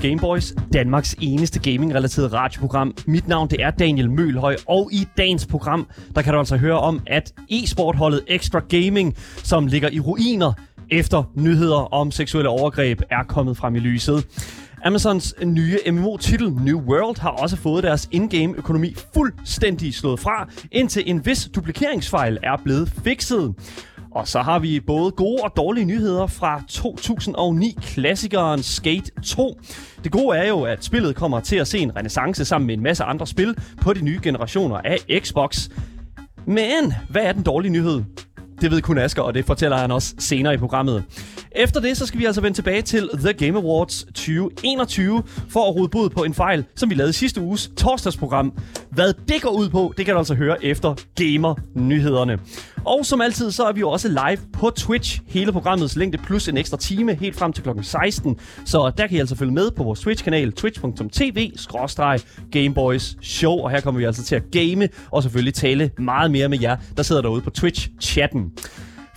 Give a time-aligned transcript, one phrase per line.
[0.00, 2.94] til Gameboys, Danmarks eneste gaming-relateret radioprogram.
[3.06, 6.78] Mit navn det er Daniel Mølhøj, og i dagens program, der kan du altså høre
[6.78, 10.52] om, at e-sportholdet Extra Gaming, som ligger i ruiner
[10.90, 14.26] efter nyheder om seksuelle overgreb, er kommet frem i lyset.
[14.84, 21.02] Amazons nye MMO-titel New World har også fået deres in-game økonomi fuldstændig slået fra, indtil
[21.06, 23.54] en vis duplikeringsfejl er blevet fikset.
[24.10, 29.60] Og så har vi både gode og dårlige nyheder fra 2009-klassikeren Skate 2.
[30.04, 32.82] Det gode er jo, at spillet kommer til at se en renaissance sammen med en
[32.82, 35.68] masse andre spil på de nye generationer af Xbox.
[36.46, 38.02] Men hvad er den dårlige nyhed?
[38.60, 41.04] Det ved kun Asger, og det fortæller han også senere i programmet.
[41.52, 45.76] Efter det, så skal vi altså vende tilbage til The Game Awards 2021 for at
[45.76, 48.52] rode bod på en fejl, som vi lavede sidste uges torsdagsprogram.
[48.90, 52.38] Hvad det går ud på, det kan du altså høre efter Gamer-nyhederne.
[52.84, 55.20] Og som altid, så er vi jo også live på Twitch.
[55.26, 58.36] Hele programmets længde plus en ekstra time helt frem til klokken 16.
[58.64, 63.52] Så der kan I altså følge med på vores Twitch-kanal, twitch.tv-gameboys show.
[63.52, 66.76] Og her kommer vi altså til at game og selvfølgelig tale meget mere med jer,
[66.96, 68.38] der sidder derude på Twitch-chatten.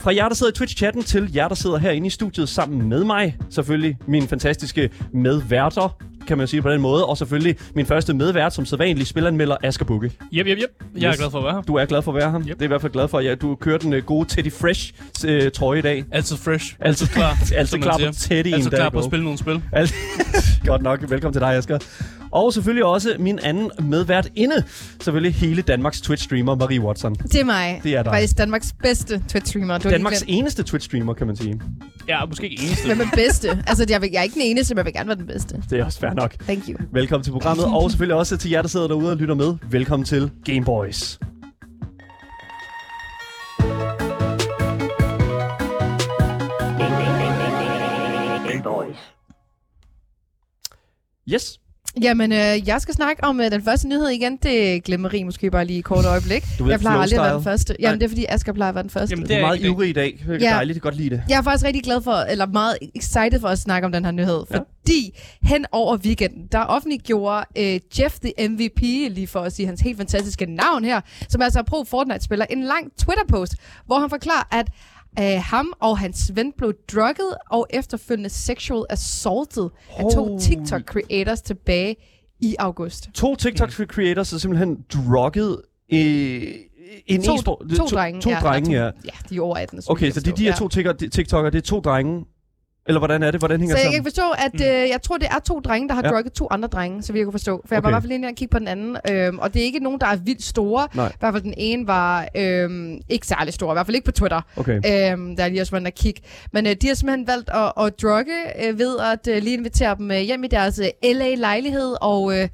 [0.01, 3.03] Fra jer, der sidder i Twitch-chatten, til jer, der sidder herinde i studiet sammen med
[3.03, 3.37] mig.
[3.49, 7.05] Selvfølgelig mine fantastiske medværter, kan man sige på den måde.
[7.05, 10.11] Og selvfølgelig min første medvært, som sædvanligt spilleranmelder, Asger Bukke.
[10.33, 10.57] Yep, yep, yep.
[10.95, 11.17] Jeg er Yes.
[11.19, 11.61] glad for at være her.
[11.61, 12.39] Du er glad for at være her.
[12.39, 12.47] Yep.
[12.47, 14.51] Det er i hvert fald glad for, at ja, du kører den uh, gode Teddy
[14.51, 14.93] Fresh
[15.27, 16.03] uh, trøje i dag.
[16.11, 16.75] Altid fresh.
[16.79, 17.37] Altid klar.
[17.57, 18.03] Altid klar på.
[18.13, 19.61] Teddy Altid klar på at spille nogle spil.
[19.71, 19.93] Alt...
[20.65, 21.09] Godt nok.
[21.09, 21.77] Velkommen til dig, Asger.
[22.31, 24.63] Og selvfølgelig også min anden medvært inde.
[25.01, 27.15] Selvfølgelig hele Danmarks Twitch-streamer, Marie Watson.
[27.15, 27.81] Det er mig.
[27.83, 28.11] Det er dig.
[28.11, 29.77] Faktisk Danmarks bedste Twitch-streamer.
[29.77, 31.61] Du Danmarks eneste Twitch-streamer, kan man sige.
[32.07, 32.85] Ja, måske ikke eneste.
[32.85, 33.49] Hvem er bedste?
[33.67, 35.63] altså, jeg, vil, jeg er ikke den eneste, men jeg vil gerne være den bedste.
[35.69, 36.35] Det er også fair nok.
[36.39, 36.75] Thank you.
[36.91, 39.55] Velkommen til programmet, og selvfølgelig også til jer, der sidder derude og lytter med.
[39.69, 41.19] Velkommen til Gameboys.
[51.33, 51.60] Yes.
[52.03, 54.37] Jamen, øh, jeg skal snakke om øh, den første nyhed igen.
[54.43, 56.43] Det glemmer Marie måske bare lige i et kort øjeblik.
[56.59, 57.75] Du ved, jeg plejer aldrig at være den første.
[57.79, 57.97] Jamen, Nej.
[57.99, 59.13] det er fordi, Asger plejer at være den første.
[59.13, 60.19] Jamen, Det er er meget ivrig i dag.
[60.27, 60.55] Det er Ja.
[60.55, 60.75] dejligt.
[60.75, 61.23] Jeg kan godt lide det.
[61.29, 64.11] Jeg er faktisk rigtig glad for, eller meget excited for at snakke om den her
[64.11, 64.57] nyhed, Ja.
[64.57, 69.81] fordi hen over weekenden, der offentliggjorde øh, Jeff the MVP, lige for at sige hans
[69.81, 73.53] helt fantastiske navn her, som altså er pro Fortnite-spiller, en lang Twitter-post,
[73.85, 74.67] hvor han forklarer, at
[75.19, 80.37] øh, ham og hans ven blev drugget og efterfølgende sexual assaulted af to.
[80.37, 81.95] TikTok-creators tilbage
[82.39, 83.09] i august.
[83.13, 85.61] To TikTok-creators er simpelthen drugget
[85.93, 86.43] øh,
[87.07, 87.65] en To, e-sport.
[87.77, 88.21] to, drenge.
[88.21, 88.89] To ja, drenge, ja.
[88.91, 89.11] to, ja.
[89.29, 89.81] de er over 18.
[89.81, 90.67] så Okay, så er de her forstår.
[90.67, 92.25] to TikTok- TikTok'ere, det er to drenge?
[92.91, 93.41] Eller hvordan er det?
[93.41, 94.03] Hvordan hænger Så det jeg sammen?
[94.03, 94.83] kan forstå, at Mm.
[94.83, 96.09] øh, jeg tror, det er to drenge, der har Ja.
[96.09, 97.61] drukket to andre drenge, så vi jeg kunne forstå.
[97.67, 97.91] For jeg var Okay.
[97.91, 98.97] i hvert fald inde og kigge på den anden.
[99.11, 100.87] Øhm, og det er ikke nogen, der er vildt store.
[100.95, 101.07] Nej.
[101.07, 103.71] I hvert fald den ene var øhm, ikke særlig stor.
[103.71, 104.41] I hvert fald ikke på Twitter.
[104.57, 104.75] Okay.
[105.11, 106.21] Øhm, der er lige også været og kigge.
[106.53, 109.95] Men øh, de har simpelthen valgt at, at drukke øh, ved at øh, lige invitere
[109.97, 111.95] dem øh, hjem i deres øh, LA-lejlighed.
[112.01, 112.47] Og øh,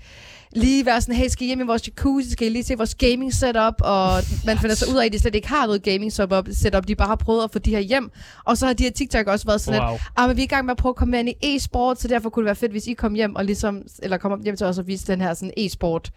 [0.51, 2.31] lige være sådan, hey, skal I hjem i vores jacuzzi?
[2.31, 3.73] Skal I lige se vores gaming setup?
[3.79, 6.47] Og man finder så ud af, at de slet ikke har noget gaming setup.
[6.51, 6.87] setup.
[6.87, 8.11] De bare har prøvet at få de her hjem.
[8.43, 9.97] Og så har de her TikTok også været sådan, Wow.
[10.15, 12.01] Ah, men vi er i gang med at prøve at komme mere ind i e-sport,
[12.01, 14.57] så derfor kunne det være fedt, hvis I kom hjem og ligesom, eller kom hjem
[14.57, 16.11] til os og viste den her sådan e-sport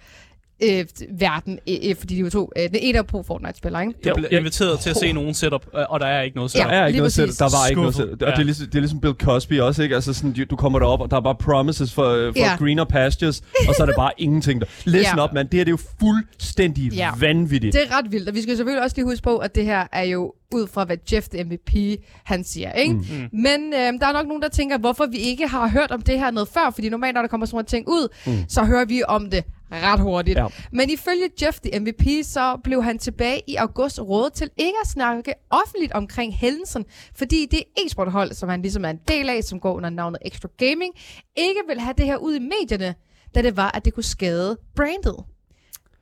[0.63, 0.85] øh,
[1.19, 3.95] verden, øh, øh, fordi de var to, øh, den ene er pro Fortnite-spiller, ikke?
[4.05, 6.59] Jeg blev inviteret til at se nogen setup, øh, og der er ikke noget Ja.
[6.59, 6.71] setup.
[6.71, 7.95] Der er ikke noget sæt, der var ikke noget.
[7.95, 8.13] Skuffet.
[8.13, 8.43] Og det, er Ja.
[8.43, 9.95] ligesom, det er ligesom Bill Cosby også, ikke?
[9.95, 12.57] Altså sådan, du, kommer derop, og der er bare promises for, øh, for Ja.
[12.59, 14.67] greener pastures, og så er det bare ingenting der.
[14.85, 15.25] Listen Ja.
[15.25, 15.49] up, mand.
[15.49, 17.11] Det her det er jo fuldstændig Ja.
[17.19, 17.73] vanvittigt.
[17.73, 19.87] Det er ret vildt, og vi skal selvfølgelig også lige huske på, at det her
[19.93, 22.95] er jo ud fra, hvad Jeff the MVP, han siger, ikke?
[22.95, 22.99] Mm.
[23.33, 23.39] Mm.
[23.41, 26.19] Men øh, der er nok nogen, der tænker, hvorfor vi ikke har hørt om det
[26.19, 28.45] her noget før, fordi normalt, når der kommer sådan nogle ting ud, mm.
[28.49, 30.39] så hører vi om det ret hurtigt.
[30.39, 30.47] Ja.
[30.73, 34.89] Men ifølge Jeff the MVP, så blev han tilbage i august rådet til ikke at
[34.89, 36.85] snakke offentligt omkring hændelsen,
[37.15, 40.49] fordi det e-sporthold, som han ligesom er en del af, som går under navnet Extra
[40.59, 40.95] Gaming,
[41.37, 42.95] ikke vil have det her ud i medierne,
[43.35, 45.17] da det var, at det kunne skade brandet.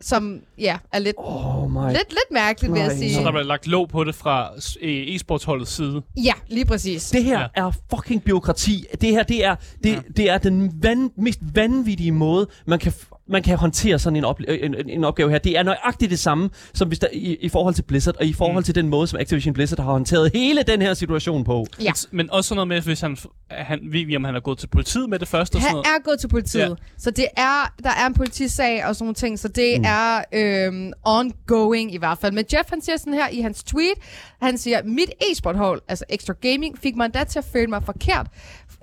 [0.01, 3.15] Som, ja, er lidt, Oh my lidt, lidt mærkeligt, vil jeg sige.
[3.15, 4.51] Så der blev lagt låg på det fra
[4.81, 6.03] øh, e-sportsholdets side.
[6.25, 7.11] Ja, lige præcis.
[7.11, 7.47] Det her Ja.
[7.57, 7.67] ja.
[7.67, 8.85] er fucking byråkrati.
[9.01, 9.55] Det her, det er,
[9.85, 10.01] det, ja.
[10.17, 14.25] det er den van, mest vanvittige måde, man kan, f- man kan håndtere sådan en,
[14.25, 15.39] op, en, en- en opgave her.
[15.39, 18.33] Det er nøjagtigt det samme, som hvis der, i, i forhold til Blizzard, og i
[18.33, 18.63] forhold Mm.
[18.63, 21.67] til den måde, som Activision Blizzard har håndteret hele den her situation på.
[21.83, 21.93] Ja.
[22.11, 23.17] Men også sådan noget med, hvis han,
[23.51, 25.75] han ved vi, om han er gået til politiet med det første og sådan Han
[25.75, 25.87] noget.
[25.87, 26.63] er gået til politiet.
[26.69, 26.75] Ja.
[26.99, 29.81] Så det er, der er en politisag og sådan nogle ting, så det Mm.
[29.81, 29.85] mm.
[29.87, 30.23] er
[30.67, 32.33] øhm, ongoing i hvert fald.
[32.33, 33.95] Men Jeff, han siger sådan her i hans tweet,
[34.43, 38.27] han siger, mit e-sporthold, altså Extra Gaming, fik mig endda til at føle mig forkert,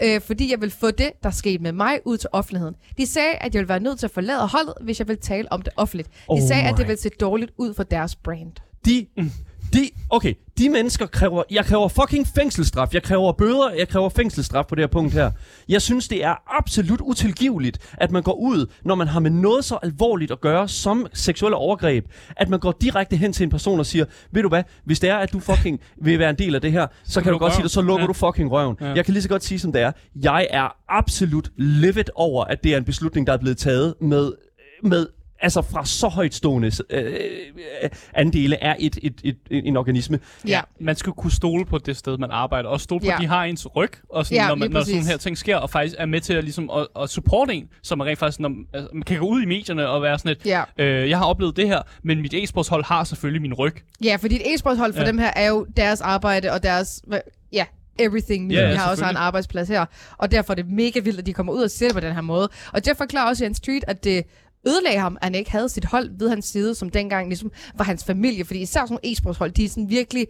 [0.03, 2.75] øh, fordi jeg vil få det, der skete med mig, ud til offentligheden.
[2.97, 5.51] De sagde, at jeg ville være nødt til at forlade holdet, hvis jeg vil tale
[5.51, 6.09] om det offentligt.
[6.09, 8.51] De Oh sagde, at det ville se dårligt ud for deres brand.
[8.85, 9.07] De,
[9.75, 11.43] De, okay, de mennesker kræver...
[11.51, 12.93] Jeg kræver fucking fængselsstraf.
[12.93, 13.71] Jeg kræver bøder.
[13.77, 15.31] Jeg kræver fængselsstraf på det her punkt her.
[15.69, 19.65] Jeg synes, det er absolut utilgiveligt, at man går ud, når man har med noget
[19.65, 22.05] så alvorligt at gøre som seksuelle overgreb,
[22.37, 25.09] at man går direkte hen til en person og siger, ved du hvad, hvis det
[25.09, 27.37] er, at du fucking vil være en del af det her, så, så kan du
[27.37, 28.07] godt sige det, så lukker Ja.
[28.07, 28.77] du fucking røven.
[28.81, 28.93] Ja.
[28.93, 29.91] Jeg kan lige så godt sige, som det er.
[30.15, 34.31] Jeg er absolut livid over, at det er en beslutning, der er blevet taget med,
[34.83, 35.07] med
[35.39, 37.13] altså fra så højtstående øh,
[37.83, 40.19] øh, andele er et, et, et, et, en organisme.
[40.47, 40.61] Ja.
[40.79, 42.69] Man skal kunne stole på det sted, man arbejder.
[42.69, 43.15] Og stole på, Ja.
[43.15, 45.57] at de har ens ryg, og sådan, Ja, når, man, når sådan her ting sker,
[45.57, 48.39] og faktisk er med til at, ligesom, at, at supporte en, så man rent faktisk
[48.39, 50.63] når, altså, man kan gå ud i medierne og være sådan et, Ja.
[50.77, 53.75] øh, jeg har oplevet det her, men mit e-sportshold har selvfølgelig min ryg.
[54.03, 55.07] Ja, fordi et e-sportshold for Ja.
[55.07, 57.01] dem her er jo deres arbejde og deres,
[57.53, 57.65] ja,
[57.99, 58.51] everything.
[58.51, 59.85] Ja, ja, de har også en arbejdsplads her.
[60.17, 62.13] Og derfor er det mega vildt, at de kommer ud og siger det på den
[62.13, 62.49] her måde.
[62.73, 64.23] Og Jeff forklarer også i en street, at det
[64.67, 67.85] ødelagde ham, at han ikke havde sit hold ved hans side, som dengang ligesom var
[67.85, 68.45] hans familie.
[68.45, 70.27] Fordi især nogle e-sportshold, de er sådan virkelig,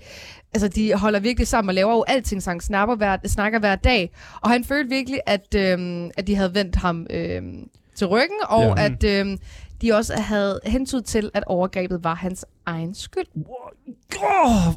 [0.54, 4.12] altså de holder virkelig sammen og laver jo alting, sang snapper hver, snakker hver dag.
[4.42, 8.64] Og han følte virkelig, at, øhm, at de havde vendt ham øhm, til ryggen, og
[8.78, 8.86] Ja.
[8.86, 9.38] at øhm,
[9.82, 13.26] de også havde hensyn til, at overgrebet var hans egen skyld.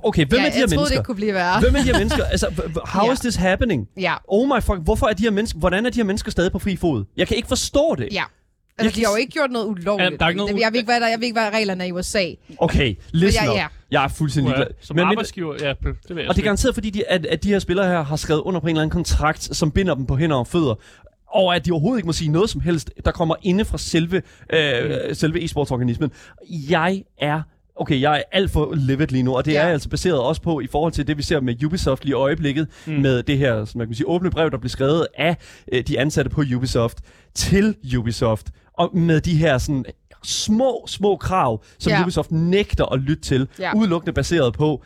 [0.02, 0.96] Okay, hvem ja, er de her troede, det mennesker?
[0.96, 1.60] ikke kunne blive værre.
[1.60, 2.24] Hvem er de her mennesker?
[2.32, 3.12] Altså, how Ja.
[3.12, 3.88] is this happening?
[3.96, 6.52] Ja, Oh my fuck, hvorfor er de her mennesker, hvordan er de her mennesker stadig
[6.52, 7.04] på fri fod?
[7.16, 8.08] Jeg kan ikke forstå det.
[8.12, 8.24] ja.
[8.78, 10.10] Jeg Altså, de har jo ikke gjort noget ulovligt.
[10.10, 11.84] Ja, der er ikke noget jeg, ved ikke, hvad der, jeg ved ikke, hvad reglerne
[11.84, 12.24] er i USA.
[12.58, 13.56] Okay, listen Ja, up.
[13.56, 13.66] ja.
[13.90, 14.66] Jeg er fuldstændig ligeglad.
[14.80, 15.76] som Men- arbejdsgiver, ja, det
[16.08, 18.16] ved jeg Og det er garanteret, fordi de, at, at de her spillere her har
[18.16, 20.74] skrevet under på en eller anden kontrakt, som binder dem på hænder og fødder.
[21.30, 24.22] Og at de overhovedet ikke må sige noget som helst, der kommer inde fra selve,
[24.52, 26.10] øh, selve e-sportsorganismen.
[26.70, 27.42] Jeg er
[27.80, 29.52] Okay, jeg er alt for livid lige nu, og det.
[29.52, 29.62] Ja.
[29.62, 32.14] er altså baseret også på, i forhold til det, vi ser med Ubisoft lige i
[32.14, 32.92] øjeblikket, mm.
[32.92, 35.36] med det her, som man kan sige, åbne brev, der blev skrevet af
[35.72, 36.98] øh, de ansatte på Ubisoft
[37.34, 38.46] til Ubisoft,
[38.78, 39.84] og med de her sådan
[40.24, 42.02] små, små krav, som Ja.
[42.02, 43.76] Ubisoft nægter at lytte til, Ja.
[43.76, 44.82] udelukkende baseret på,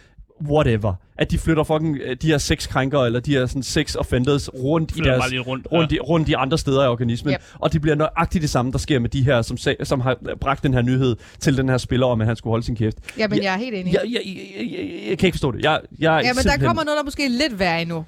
[0.50, 0.94] whatever.
[1.18, 4.54] At de flytter fucking øh, de her seks krænkere, eller de her sådan sex offenders
[4.54, 5.96] rundt i Flytter deres bare lidt rundt, rundt, ja.
[5.96, 7.32] i, rundt i andre steder i organismen.
[7.34, 7.40] Yep.
[7.58, 10.62] Og det bliver nøjagtigt det samme, der sker med de her, som, som har bragt
[10.62, 12.96] den her nyhed til den her spiller om, at han skulle holde sin kæft.
[13.18, 13.92] Ja, jeg er helt enig.
[13.92, 15.62] Jeg, jeg, jeg, jeg, jeg kan ikke forstå det.
[15.62, 18.04] Jeg, jeg Ja, men der kommer noget, der måske er lidt værre endnu.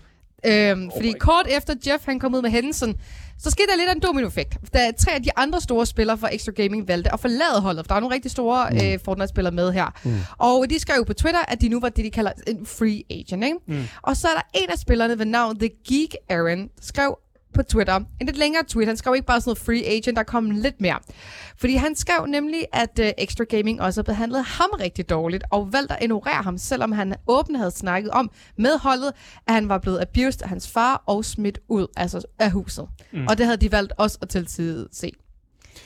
[0.46, 2.94] Øhm, fordi my kort efter Jeff han kom ud med hændelsen,
[3.38, 4.56] så skete der lidt af en dominoeffekt.
[4.74, 7.94] Da tre af de andre store spillere fra Extra Gaming valgte at forlade holdet, der
[7.94, 8.76] er nogle rigtig store mm.
[8.76, 9.86] øh, Fortnite-spillere med her.
[10.04, 10.18] Mm.
[10.38, 13.02] Og de skrev jo på Twitter, at de nu var det, de kalder en free
[13.10, 13.44] agent.
[13.44, 13.56] Ikke?
[13.66, 13.84] Mm.
[14.02, 17.18] Og så er der en af spillerne ved navn The Geek Aaron, skrev
[17.54, 17.96] på Twitter.
[17.96, 18.86] En lidt længere tweet.
[18.86, 20.98] Han skrev ikke bare sådan noget free agent, der kom lidt mere.
[21.56, 25.72] Fordi han skrev nemlig, at uh, Extra Gaming også havde behandlet ham rigtig dårligt, og
[25.72, 29.12] valgte at ignorere ham, selvom han åbent havde snakket om med holdet,
[29.46, 32.88] at han var blevet abused af hans far og smidt ud altså af huset.
[33.12, 33.26] Mm.
[33.26, 35.12] Og det havde de valgt også at tilside se.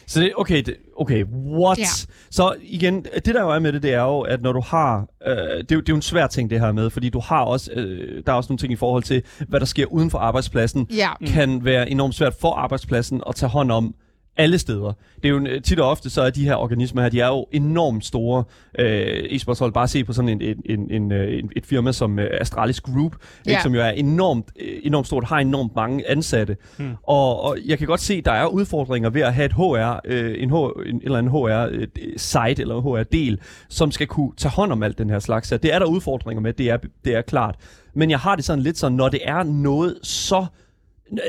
[0.07, 1.25] Så det, okay, det, okay,
[1.59, 1.79] what?
[1.79, 1.85] Ja.
[2.31, 5.07] Så igen, det der jo er med det, det er jo, at når du har,
[5.27, 7.21] øh, det, er jo, det er jo en svær ting det her med, fordi du
[7.21, 10.11] har også, øh, der er også nogle ting i forhold til, hvad der sker uden
[10.11, 11.11] for arbejdspladsen, Ja.
[11.27, 13.95] kan være enormt svært for arbejdspladsen at tage hånd om
[14.39, 14.93] alle steder.
[15.17, 17.27] Det er jo en- tit og ofte, så er de her organismer her, de er
[17.29, 18.45] jo enormt store
[18.79, 19.73] øh, e-sportshold.
[19.73, 22.81] Bare se på sådan en, en, en, en, øh, en, et firma som øh, Astralis
[22.81, 23.51] Group, Ja.
[23.51, 26.57] ikke, som jo er enormt, øh, enormt stort, har enormt mange ansatte.
[26.79, 26.91] Hmm.
[27.03, 30.43] Og, og jeg kan godt se, der er udfordringer ved at have et HR, øh,
[30.43, 30.55] en, H,
[30.87, 35.11] en eller anden HR-site eller en HR-del, som skal kunne tage hånd om alt den
[35.11, 35.49] her slags.
[35.49, 37.55] Så det er der udfordringer med, det er, det er klart.
[37.95, 40.47] Men jeg har det sådan lidt sådan, når det er noget så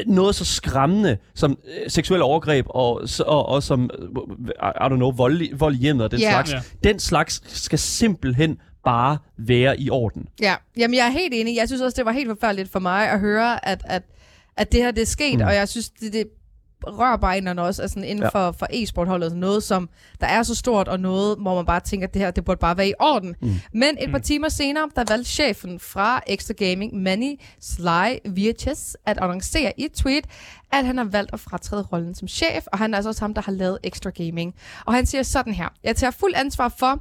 [0.07, 4.07] noget så skræmmende som øh, seksuelle overgreb og, og, og som, øh,
[4.59, 6.31] I don't know, vold, vold i hjemmet og den Ja.
[6.31, 6.51] slags.
[6.51, 6.62] Ja.
[6.89, 10.27] Den slags skal simpelthen bare være i orden.
[10.41, 11.55] Ja, jamen jeg er helt enig.
[11.55, 14.03] Jeg synes også, det var helt forfærdeligt for mig at høre, at, at,
[14.57, 15.45] at det her det er sket, mm.
[15.45, 16.27] og jeg synes, det, det
[16.88, 18.29] rører bare inderne også altså inden Ja.
[18.29, 19.25] for, for e-sportholdet.
[19.25, 19.89] Altså noget, som
[20.21, 22.59] der er så stort, og noget, hvor man bare tænker, at det her, det burde
[22.59, 23.36] bare være i orden.
[23.41, 23.53] Mm.
[23.74, 24.24] Men et par mm.
[24.24, 29.91] timer senere, der valgte chefen fra Extra Gaming, Manny Sly Virches, at annoncere i et
[29.91, 30.25] tweet,
[30.74, 33.33] at han har valgt at fratræde rollen som chef, og han er altså også ham,
[33.33, 34.55] der har lavet Extra Gaming.
[34.86, 36.91] Og han siger sådan her, jeg tager fuld ansvar for,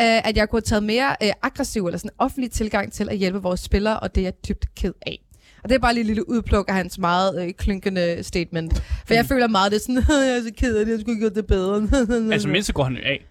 [0.00, 3.16] øh, at jeg kunne have taget mere øh, aggressiv eller sådan offentlig tilgang til at
[3.16, 5.25] hjælpe vores spillere, og det er jeg dybt ked af.
[5.62, 8.82] Og det er bare lige et lille udpluk af hans meget øh, klynkende statement.
[9.06, 9.96] For jeg føler meget, det er sådan,
[10.28, 11.88] jeg er så ked af det, jeg skulle gjort det bedre.
[12.32, 13.26] Altså mindst går han af.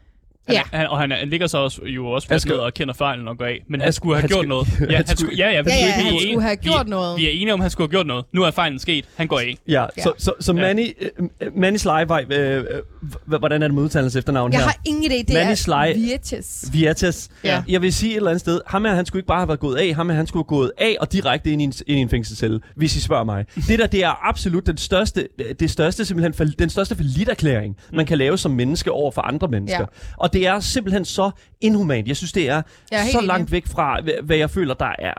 [0.48, 0.62] Han, Ja.
[0.78, 3.38] han, og han, han ligger så også, jo også fast skal- og kender fejlen og
[3.38, 3.64] går af.
[3.70, 4.68] Men han skulle have han gjort noget.
[4.90, 7.18] Ja, han skulle- ja, ja, han er skulle have gjort vi, noget.
[7.20, 8.26] Vi er enige om, han skulle have gjort noget.
[8.34, 9.06] Nu er fejlen sket.
[9.16, 9.58] Han går af.
[9.68, 10.04] Ja, Ja.
[10.04, 10.62] så, så, så Ja.
[10.62, 10.98] Manny,
[11.42, 12.64] øh, Manny Sly, øh, øh,
[13.02, 14.66] h- hvordan er det med efternavn Jeg her?
[14.68, 16.46] har ingen idé, det Manny er Sly- Virtus.
[16.74, 17.30] Viates.
[17.44, 17.64] Ja.
[17.68, 19.60] Jeg vil sige et eller andet sted, ham her, han skulle ikke bare have været
[19.60, 22.00] gået af, ham her, han skulle have gået af og direkte ind i en, ind
[22.00, 23.46] i en fængselscelle, hvis I spørger mig.
[23.68, 25.28] Det der, det er absolut den største,
[25.60, 29.48] det største simpelthen, for, den største forlitterklæring, man kan lave som menneske over for andre
[29.48, 29.80] mennesker.
[29.80, 29.86] Ja.
[30.18, 32.08] Og det er simpelthen så inhumant.
[32.08, 32.62] Jeg synes, det er
[32.92, 33.28] Jeg er så enig.
[33.28, 35.14] langt væk fra, hvad- hvad jeg føler, der er...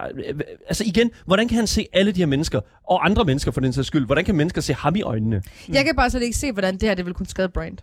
[0.69, 3.73] Altså igen, hvordan kan han se alle de her mennesker, og andre mennesker for den
[3.73, 5.43] sags skyld, hvordan kan mennesker se ham i øjnene?
[5.69, 7.79] Jeg kan bare slet ikke se, hvordan det her det vil kunne skade brand.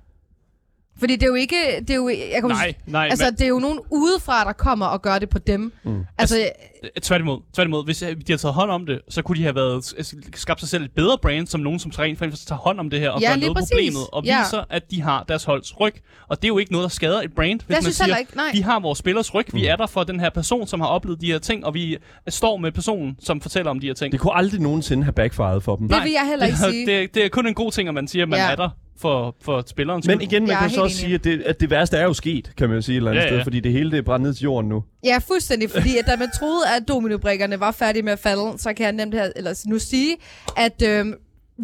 [0.99, 1.55] Fordi det er jo ikke...
[1.79, 3.07] Det er jo, jeg kan Nej, nej.
[3.11, 5.73] Altså, det er jo nogen udefra, der kommer og gør det på dem.
[5.83, 6.03] Mm.
[6.17, 6.35] Altså,
[6.83, 7.85] men, tværtimod, tværtimod.
[7.85, 10.59] Hvis øh, de havde taget hånd om det, så kunne de have været, s- skabt
[10.59, 13.09] sig selv et bedre brand, som nogen, som rent faktisk tager hånd om det her
[13.09, 13.69] og Ja, gør noget præcis.
[13.71, 14.39] problemet, og Ja.
[14.43, 15.93] viser, at de har deres holds ryg.
[16.29, 18.05] Og det er jo ikke noget, der skader et brand, hvis jeg man synes siger,
[18.05, 18.35] heller ikke...
[18.35, 18.45] Nej.
[18.53, 19.59] vi har vores spillers ryg, Mm.
[19.59, 21.97] vi er der for den her person, som har oplevet de her ting, og vi
[22.29, 24.11] står med personen, som fortæller om de her ting.
[24.11, 25.89] Det kunne aldrig nogensinde have backfired for dem.
[25.89, 26.85] Det vil jeg heller ikke det, er- sige.
[27.01, 28.51] Det, det er kun en god ting, at man siger, at man Ja.
[28.51, 31.41] er der for, for spillerens Men igen, man Jeg kan så også sige, at det,
[31.41, 33.37] at det værste er jo sket, kan man jo sige et eller andet Ja, sted,
[33.37, 33.43] ja.
[33.43, 34.83] fordi det hele det er brændt ned til jorden nu.
[35.05, 38.73] Ja, fuldstændig, fordi at da man troede, at dominobrikkerne var færdige med at falde, så
[38.73, 40.15] kan jeg nemt her, eller nu sige,
[40.57, 41.13] at øhm,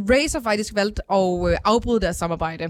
[0.10, 2.70] Razer faktisk valgte at øh, afbryde deres samarbejde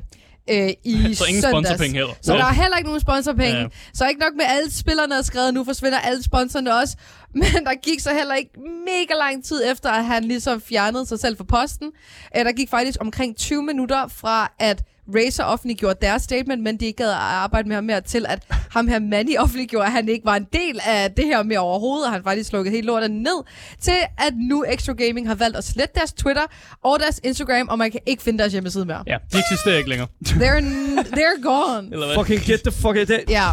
[0.49, 1.45] øh, i Så ingen søndags.
[1.67, 2.13] sponsorpenge heller.
[2.21, 3.59] Så der er heller ikke nogen sponsorpenge.
[3.59, 3.67] Ja.
[3.93, 6.97] Så ikke nok med alle spillerne er skrevet, nu forsvinder alle sponsorerne også.
[7.33, 8.51] Men der gik så heller ikke
[8.85, 11.91] mega lang tid efter, at han ligesom fjernede sig selv fra posten.
[12.37, 14.81] Øh, der gik faktisk omkring 20 minutter fra, at
[15.15, 18.43] Razer offentliggjorde deres statement, men de ikke gad at arbejde med ham mere til, at
[18.71, 22.05] ham her Manny offentliggjorde, at han ikke var en del af det her med overhovedet,
[22.05, 23.43] og han faktisk slukkede helt lortet ned,
[23.81, 26.43] til at nu Extra Gaming har valgt at slette deres Twitter
[26.83, 29.03] og deres Instagram, og man kan ikke finde deres hjemmeside mere.
[29.07, 30.07] Ja, de eksisterer ikke længere.
[30.25, 30.63] They're,
[31.17, 31.89] they're gone.
[31.91, 32.15] Eller hvad?
[32.15, 33.45] Fucking get the fuck out Ja.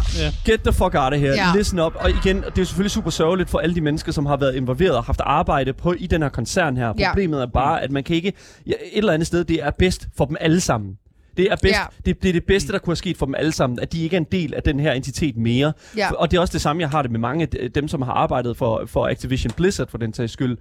[0.45, 1.33] Get the fuck out of here.
[1.33, 1.51] Ja.
[1.55, 1.95] Listen up.
[1.95, 4.55] Og igen, det er jo selvfølgelig super sørgeligt for alle de mennesker, som har været
[4.55, 6.93] involveret og haft arbejde på i den her koncern her.
[7.07, 8.33] Problemet er bare, at man kan ikke...
[8.67, 10.97] Ja, et eller andet sted, det er bedst for dem alle sammen.
[11.37, 11.83] Det er, bedst, Ja.
[12.05, 14.03] det, det er det bedste, der kunne have sket for dem alle sammen, at de
[14.03, 15.73] ikke er en del af den her entitet mere.
[15.97, 16.11] Ja.
[16.13, 18.01] Og det er også det samme, jeg har det med mange af de- dem, som
[18.01, 20.57] har arbejdet for, for Activision Blizzard, for den sags skyld,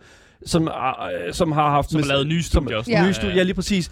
[0.47, 1.91] som, øh, som har haft...
[1.91, 2.91] Som har lavet nye studier også.
[2.91, 3.07] Som, Ja.
[3.07, 3.91] nye studier, ja, lige præcis.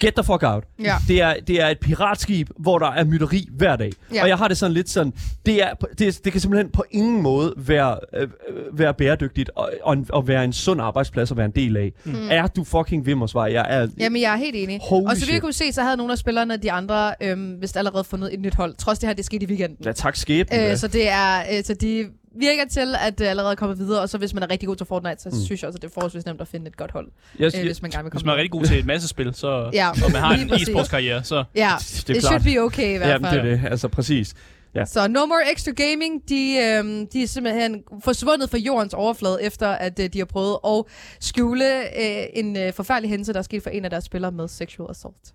[0.00, 0.64] Get the fuck out.
[0.82, 0.94] Ja.
[1.08, 3.90] Det er, det er et piratskib, hvor der er mytteri hver dag.
[4.14, 4.22] Ja.
[4.22, 5.12] Og jeg har det sådan lidt sådan,
[5.46, 9.70] det, er, det, det kan simpelthen på ingen måde være, øh, øh, være bæredygtigt og,
[9.82, 11.92] og, en- og være en sund arbejdsplads at være en del af.
[12.04, 12.14] Mm.
[12.30, 13.52] Er du fucking Vimmersvej?
[13.52, 13.88] Jeg er...
[13.98, 14.80] Jamen, jeg er helt enig.
[14.82, 15.40] Holy og så vi shit.
[15.42, 18.54] kunne se, så havde nogle af spillerne de andre øhm, vist allerede fundet et nyt
[18.54, 18.74] hold.
[18.74, 19.76] Trods det her, det skete i weekenden.
[19.84, 20.60] Ja, tak skæbnen.
[20.60, 22.06] Øh, Øh, så det er, øh, så de
[22.36, 24.00] virker til, at det allerede er kommet videre.
[24.00, 25.36] Og så hvis man er rigtig god til Fortnite, så mm.
[25.44, 27.08] synes jeg også, at det er forholdsvis nemt at finde et godt hold,
[27.38, 29.08] jeg, øh, hvis man gerne vil Hvis komme man er rigtig god til et masse
[29.08, 30.68] spil, så, Ja, og man har en præcis.
[30.68, 32.42] e-sportskarriere, så Ja, det er it klart.
[32.42, 33.42] should be okay i hvert Jamen, fald.
[33.42, 33.70] det er det.
[33.70, 34.34] Altså, præcis.
[34.74, 34.84] Ja.
[34.84, 39.68] Så No More Extra Gaming, de, øhm, de er simpelthen forsvundet fra jordens overflade, efter
[39.68, 40.84] at øh, de har prøvet at
[41.20, 44.48] skjule øh, en øh, forfærdelig hændelse, der er sket for en af deres spillere med
[44.48, 45.32] sexual assault.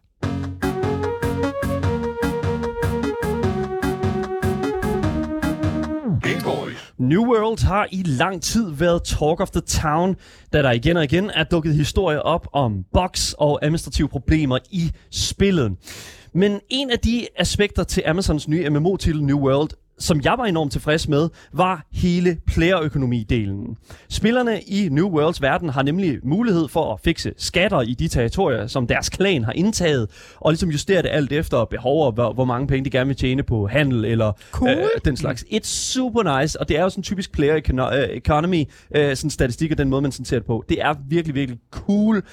[6.98, 10.16] New World har i lang tid været talk of the town,
[10.54, 14.92] da der igen og igen er dukket historier op om bugs og administrative problemer i
[15.12, 15.72] spillet.
[16.34, 19.70] Men en af de aspekter til Amazons nye MMO-titel New World,
[20.04, 23.78] som jeg var enormt tilfreds med, var hele playerøkonomi-delen.
[24.10, 28.68] Spillerne i New Worlds verden har nemlig mulighed for at fikse skatter i de territorier,
[28.68, 32.46] som deres klan har indtaget, og ligesom justere det alt efter behov og hvor, hvor
[32.46, 34.70] mange penge de gerne vil tjene på handel eller Cool.
[34.70, 35.44] øh, den slags.
[35.44, 37.56] It's super nice, og det er jo sådan typisk player
[37.94, 38.64] øh, economy,
[38.96, 40.66] øh, sådan statistik og den måde, man sådan ser det på.
[40.70, 42.24] Det er virkelig, virkelig cool.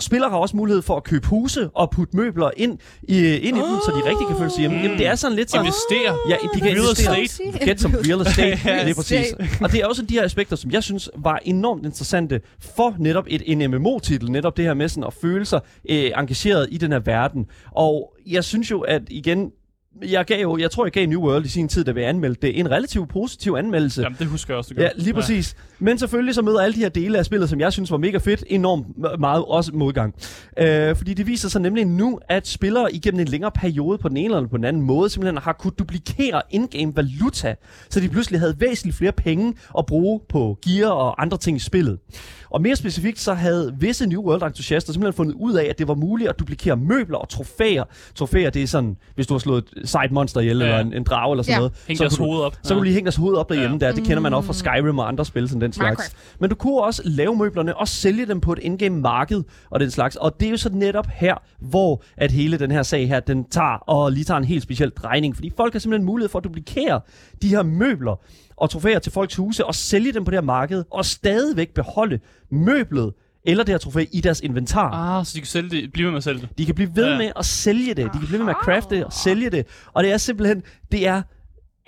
[0.00, 3.60] Spillere har også mulighed for at købe huse og putte møbler ind i, ind i
[3.60, 4.76] dem, så de rigtig kan føle sig hjemme.
[4.76, 5.66] Jamen, det er sådan lidt sådan...
[5.66, 6.18] investere.
[6.28, 7.22] Ja, de kan Real investere.
[7.22, 7.64] estate.
[7.66, 8.58] Get some real estate.
[8.78, 9.34] Ja, det er præcis.
[9.60, 12.40] Og det er også de her aspekter, som jeg synes var enormt interessante
[12.76, 14.30] for netop et, en MMO-titel.
[14.30, 15.60] Netop det her med sådan at føle sig
[15.90, 17.46] øh, engageret i den her verden.
[17.72, 19.50] Og jeg synes jo, at igen,
[20.08, 22.46] jeg gav jo, jeg tror, jeg gav New World i sin tid, da vi anmeldte
[22.46, 24.02] det, en relativt positiv anmeldelse.
[24.02, 24.82] Jamen, det husker jeg også, gør.
[24.82, 25.56] Ja, lige præcis.
[25.78, 28.18] Men selvfølgelig så møder alle de her dele af spillet, som jeg synes var mega
[28.18, 28.86] fedt, enormt
[29.20, 30.14] meget også modgang.
[30.58, 34.16] Øh, fordi det viser sig nemlig nu, at spillere igennem en længere periode på den
[34.16, 37.54] ene eller på den anden måde simpelthen har kunnet duplikere in-game valuta,
[37.90, 41.60] så de pludselig havde væsentligt flere penge at bruge på gear og andre ting i
[41.60, 41.98] spillet.
[42.50, 45.94] Og mere specifikt så havde visse New World-entusiaster simpelthen fundet ud af, at det var
[45.94, 47.84] muligt at duplikere møbler og trofæer.
[48.14, 50.64] Trofæer, det er sådan, hvis du har slået et sejt monster ihjel, Ja.
[50.64, 51.58] eller en, en drage eller sådan Ja.
[51.58, 51.72] noget.
[51.88, 52.56] Hæng så deres hoved op.
[52.62, 53.86] så kan du lige hænge deres hoved op derhjemme Ja.
[53.86, 53.92] der.
[53.94, 55.88] Det kender man også fra Skyrim og andre spil som den slags.
[55.98, 56.40] Minecraft.
[56.40, 59.90] Men du kunne også lave møblerne og sælge dem på et indgame marked og den
[59.90, 60.16] slags.
[60.16, 63.44] Og det er jo så netop her, hvor at hele den her sag her, den
[63.44, 65.34] tager og lige tager en helt speciel drejning.
[65.34, 67.00] Fordi folk har simpelthen mulighed for at duplikere
[67.42, 68.20] de her møbler
[68.56, 72.18] og trofæer til folks huse og sælge dem på det her marked og stadigvæk beholde
[72.50, 73.12] møblet
[73.46, 74.90] eller det her trofæ i deres inventar.
[75.18, 76.58] Ah, så de kan sælge det, blive ved med at sælge det.
[76.58, 77.18] De kan blive ved Ja.
[77.18, 78.04] med at sælge det.
[78.04, 79.66] De kan blive ved med at crafte det og sælge det.
[79.92, 81.22] Og det er simpelthen, det er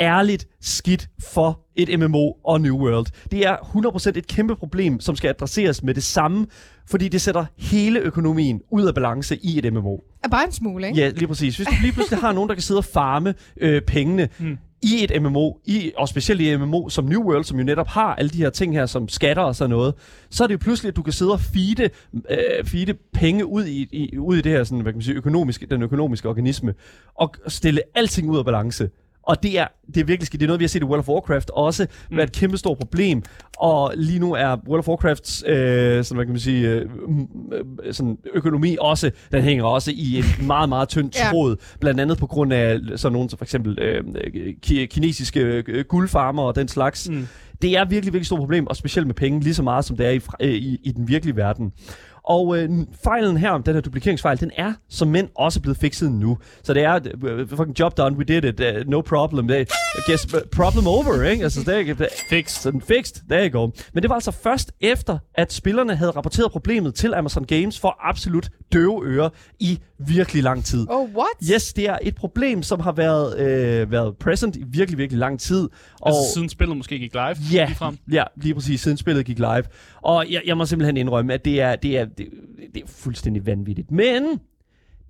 [0.01, 3.07] ærligt skidt for et MMO og New World.
[3.31, 6.47] Det er 100% et kæmpe problem, som skal adresseres med det samme,
[6.87, 9.97] fordi det sætter hele økonomien ud af balance i et MMO.
[10.25, 11.01] Er bare en smule, ikke?
[11.01, 11.57] Ja, lige præcis.
[11.57, 14.59] Hvis du lige pludselig har nogen, der kan sidde og farme øh, pengene mm.
[14.83, 17.89] i et MMO, i, og specielt i et MMO som New World, som jo netop
[17.89, 19.95] har alle de her ting her, som skatter og sådan noget,
[20.31, 23.65] så er det jo pludselig, at du kan sidde og feede, øh, feede penge ud
[23.65, 26.75] i, i, ud i det her sådan, hvad kan man sige, økonomiske, den økonomiske organisme,
[27.15, 28.89] og stille alting ud af balance.
[29.27, 30.41] Og det er, det er virkelig skidt.
[30.41, 32.17] Det er noget, vi har set i World of Warcraft også, mm.
[32.17, 33.23] været et kæmpe stort problem.
[33.59, 35.57] Og lige nu er World of Warcrafts øh,
[36.05, 36.87] sådan, hvad kan man sige, øh,
[37.85, 41.31] øh, sådan økonomi også, den hænger også i en meget, meget tynd Ja.
[41.31, 41.57] tråd.
[41.81, 44.05] Blandt andet på grund af sådan nogle som for eksempel øh,
[44.67, 47.09] ki- kinesiske øh, guldfarmer og den slags.
[47.11, 47.27] Mm.
[47.63, 50.07] Det er virkelig, virkelig stort problem, og specielt med penge, lige så meget som det
[50.07, 51.73] er i, øh, i, i den virkelige verden.
[52.27, 52.71] Og øh,
[53.05, 56.39] fejlen her, den her duplikeringsfejl, den er som mænd også blevet fikset nu.
[56.63, 59.49] Så det er, uh, fucking job done, we did it, uh, no problem.
[59.49, 59.69] Det,
[59.99, 61.43] I guess, uh, problem over, ikke?
[61.45, 62.63] Altså, det er Fixed.
[62.63, 63.71] sådan fixed, there you go.
[63.93, 67.97] Men det var altså først efter, at spillerne havde rapporteret problemet til Amazon Games for
[68.09, 69.29] absolut døve ører
[69.61, 70.87] i virkelig lang tid.
[70.91, 71.55] Oh, what?
[71.55, 75.41] Yes, det er et problem, som har været, øh, været present i virkelig, virkelig lang
[75.41, 75.69] tid.
[76.01, 77.71] Og Altså siden spillet måske gik live Ja,
[78.13, 79.63] ja, lige præcis, siden spillet gik live.
[80.07, 82.29] Og jeg, jeg må simpelthen indrømme, at det er, det, er, det,
[82.75, 83.91] det er fuldstændig vanvittigt.
[83.91, 84.41] Men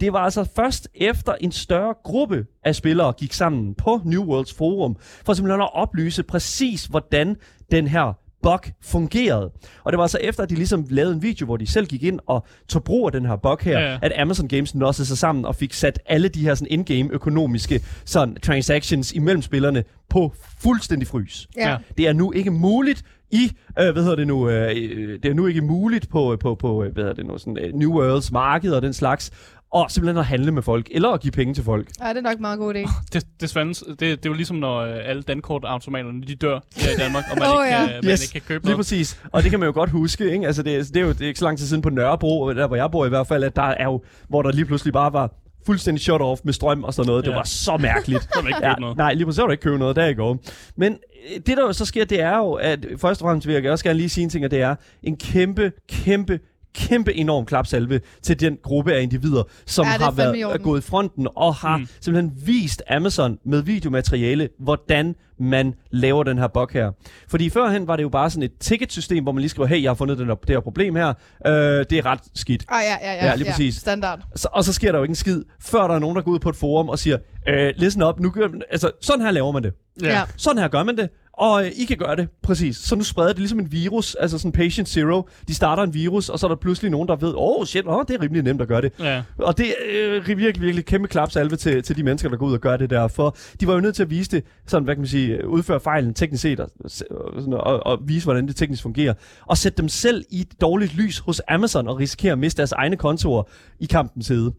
[0.00, 4.54] det var altså først efter en større gruppe af spillere gik sammen på New Worlds
[4.54, 7.36] forum, for simpelthen at oplyse præcis, hvordan
[7.70, 8.12] den her
[8.42, 9.50] bug fungerede.
[9.84, 12.02] Og det var så efter, at de ligesom lavede en video, hvor de selv gik
[12.02, 13.98] ind og tog brug af den her bug her, Ja, ja.
[14.02, 17.80] at Amazon Games nossede sig sammen og fik sat alle de her sådan in-game økonomiske
[18.04, 21.46] sådan, transactions imellem spillerne på fuldstændig frys.
[21.56, 21.70] Ja.
[21.70, 21.76] Ja.
[21.96, 25.34] Det er nu ikke muligt i, øh, hvad hedder det nu, øh, øh, det er
[25.34, 28.32] nu ikke muligt på, på, på øh, hvad hedder det nu, sådan, øh, New Worlds
[28.32, 29.30] marked og den slags,
[29.76, 31.88] og simpelthen at handle med folk, eller at give penge til folk.
[32.02, 32.90] Ja, det er nok en meget god idé.
[33.12, 36.90] Det, det, svandes, det, det er jo ligesom, når øh, alle dankortautomaterne de dør her
[36.90, 37.86] i Danmark, og man, Åh, ikke, ja.
[37.86, 38.78] kan, man Yes, ikke kan købe Lige noget.
[38.78, 39.20] præcis.
[39.32, 40.46] Og det kan man jo godt huske, ikke?
[40.46, 42.52] Altså, det, er- det er jo det er ikke så lang tid siden på Nørrebro,
[42.52, 44.92] der hvor jeg bor i hvert fald, at der er jo, hvor der lige pludselig
[44.92, 45.34] bare var
[45.66, 47.24] fuldstændig shut off med strøm og sådan noget.
[47.24, 47.36] Det Ja.
[47.36, 48.22] var så mærkeligt.
[48.34, 48.96] Så man ikke købe noget.
[48.96, 50.38] Nej, lige præcis, så var der ikke købe noget, der i går.
[50.76, 53.54] Men øh, det, der jo så sker, det er jo, at først og fremmest vil
[53.62, 56.40] jeg også gerne lige sige en ting, og det er en kæmpe, kæmpe,
[56.76, 61.28] kæmpe enorm klapsalve til den gruppe af individer, som Ja, har været gået i fronten
[61.36, 61.88] og har mm.
[62.00, 66.92] Simpelthen vist Amazon med videomateriale, hvordan man laver den her bug her.
[67.28, 69.90] Fordi førhen var det jo bare sådan et ticketsystem, hvor man lige skriver, hey, jeg
[69.90, 71.08] har fundet den her, det her problem her.
[71.46, 72.64] Øh, det er ret skidt.
[72.68, 73.26] Ah, ja, ja, ja.
[73.26, 73.74] Ja, lige præcis.
[73.74, 74.20] Standard.
[74.34, 76.30] Så, og så sker der jo ikke en skid, før der er nogen, der går
[76.30, 79.52] ud på et forum og siger, øh, listen op, nu gør, altså, sådan her laver
[79.52, 79.72] man det.
[80.02, 80.22] Ja.
[80.36, 82.76] Sådan her gør man det, og øh, I kan gøre det, præcis.
[82.76, 85.28] Så nu spreder det ligesom en virus, altså sådan patient zero.
[85.48, 87.84] De starter en virus, og så er der pludselig nogen, der ved, åh oh, shit,
[87.86, 88.92] oh, det er rimelig nemt at gøre det.
[89.00, 89.22] Ja.
[89.38, 92.52] Og det er øh, virkelig, virkelig kæmpe klapsalve til, til de mennesker, der går ud
[92.52, 93.08] og gør det der.
[93.08, 95.80] For de var jo nødt til at vise det, sådan, hvad kan man sige, udføre
[95.80, 99.14] fejlen teknisk set, og, og, sådan, og, og vise, hvordan det teknisk fungerer.
[99.46, 102.72] Og sætte dem selv i et dårligt lys hos Amazon, og risikere at miste deres
[102.72, 103.42] egne kontorer
[103.80, 104.52] i kampens hede.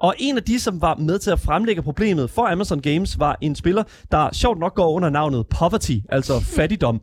[0.00, 3.38] Og en af de, som var med til at fremlægge problemet for Amazon Games, var
[3.40, 3.82] en spiller,
[4.12, 7.00] der sjovt nok går under navnet Poverty, altså fattigdom,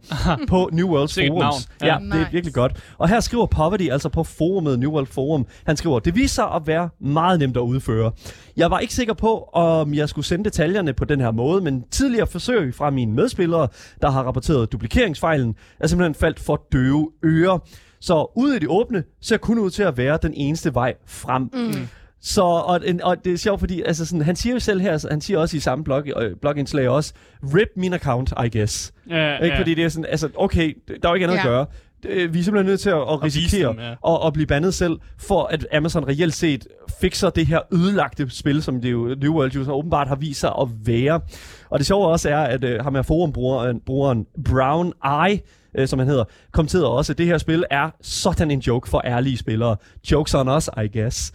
[0.47, 1.39] på New World Forums.
[1.39, 1.53] navn.
[1.81, 1.99] Ja, Ja.
[2.05, 2.31] det er Nice.
[2.31, 2.83] virkelig godt.
[2.97, 6.51] Og her skriver Poverty, altså på forumet New World Forum, han skriver, det viser sig
[6.55, 8.11] at være meget nemt at udføre.
[8.57, 11.83] Jeg var ikke sikker på, om jeg skulle sende detaljerne på den her måde, men
[11.91, 13.67] tidligere forsøg fra mine medspillere,
[14.01, 17.59] der har rapporteret duplikeringsfejlen, er simpelthen faldt for døve ører.
[17.99, 21.41] Så ude i det åbne ser kun ud til at være den eneste vej frem.
[21.53, 21.87] Mm.
[22.27, 25.21] Så, og, og det er sjovt, fordi altså sådan, han siger jo selv her, han
[25.21, 28.93] siger også i samme blog, øh, blogindslag også, rip min account, I guess.
[29.09, 29.47] Ja, Ikke?
[29.55, 29.59] ja.
[29.59, 31.39] Fordi det er sådan, altså, okay, der er jo ikke andet Ja.
[31.41, 31.65] at gøre.
[32.03, 33.93] Det- Vi er simpelthen nødt til at, at risikere dem, ja.
[34.01, 36.67] og, og blive bandet selv, for at Amazon reelt set
[37.01, 40.39] fikser det her ødelagte spil, som det jo New World jo så åbenbart har vist
[40.39, 41.19] sig at være.
[41.69, 44.93] Og det sjove også er, at uh, ham her forumbrugeren brugeren Brown
[45.27, 45.39] Eye,
[45.77, 49.01] øh, som han hedder, kommenterede også, at det her spil er sådan en joke for
[49.05, 49.75] ærlige spillere.
[50.11, 51.33] Jokes on us, I guess.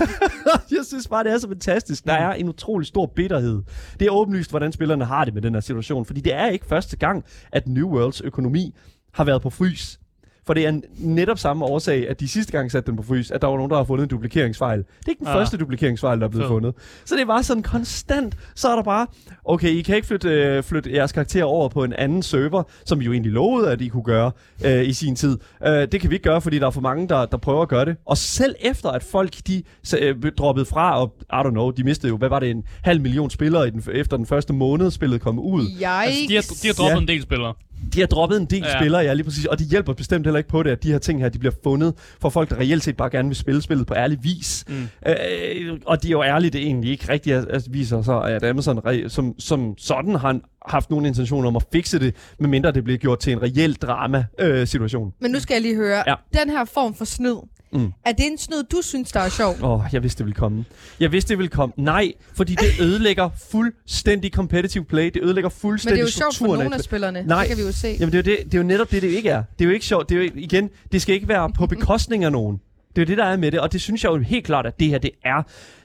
[0.76, 2.04] jeg synes bare, det er så fantastisk.
[2.04, 3.62] Der er en utrolig stor bitterhed.
[4.00, 6.66] Det er åbenlyst, hvordan spillerne har det med den her situation, fordi det er ikke
[6.66, 8.74] første gang, at New Worlds økonomi
[9.14, 9.98] har været på frys.
[10.46, 13.42] For det er netop samme årsag, at de sidste gang satte den på frys, at
[13.42, 14.78] der var nogen, der har fundet en duplikeringsfejl.
[14.78, 15.34] Det er ikke den Ah.
[15.34, 16.48] første duplikeringsfejl, der er blevet Fed.
[16.48, 16.74] fundet.
[17.04, 18.36] Så det var sådan konstant.
[18.54, 19.06] Så er der bare,
[19.44, 23.00] okay, I kan ikke flytte, øh, flytte jeres karakter over på en anden server, som
[23.00, 24.32] vi jo egentlig lovede, at I kunne gøre
[24.66, 25.38] øh, i sin tid.
[25.66, 27.68] Øh, det kan vi ikke gøre, fordi der er for mange, der, der prøver at
[27.68, 27.96] gøre det.
[28.06, 29.62] Og selv efter, at folk de
[30.00, 33.00] øh, droppede fra, og I don't know, de mistede jo, hvad var det, en halv
[33.00, 35.62] million spillere i den, efter den første måned, spillet kom ud.
[35.62, 35.82] Yikes.
[35.84, 37.00] Altså, de har, de har droppet Ja.
[37.00, 37.54] en del spillere.
[37.94, 38.78] De har droppet en del Ja.
[38.78, 40.98] spillere, ja, lige præcis, og de hjælper bestemt heller ikke på det, at de her
[40.98, 43.86] ting her, de bliver fundet for folk, der reelt set bare gerne vil spille spillet
[43.86, 44.64] på ærlig vis.
[44.68, 44.88] Mm.
[45.06, 48.80] Øh, og de er jo ærligt egentlig ikke rigtig at, at viser sig, at Amazon
[49.08, 53.18] som, som sådan har haft nogen intention om at fikse det, medmindre det bliver gjort
[53.18, 55.12] til en reel drama-situation.
[55.20, 56.14] Men nu skal jeg lige høre, Ja.
[56.40, 57.36] den her form for snyd,
[57.74, 57.92] Mm.
[58.06, 59.54] er det en snyd, du synes, der er sjov?
[59.62, 60.64] Åh, oh, jeg vidste, det ville komme.
[61.00, 61.72] Jeg vidste, det ville komme.
[61.76, 65.04] Nej, fordi det ødelægger fuldstændig competitive play.
[65.14, 67.22] Det ødelægger Men det fuldstændig er jo sjovt for strukturen nogle af spillerne.
[67.26, 67.38] Nej.
[67.40, 67.96] Det kan vi jo se.
[68.00, 69.42] Jamen, det er, jo det, det er jo netop det, det ikke er.
[69.58, 70.08] Det er jo ikke sjovt.
[70.08, 72.60] Det er jo, igen, det skal ikke være på bekostning af nogen.
[72.96, 74.66] Det er jo det, der er med det, og det synes jeg jo helt klart,
[74.66, 75.42] at det her, det er.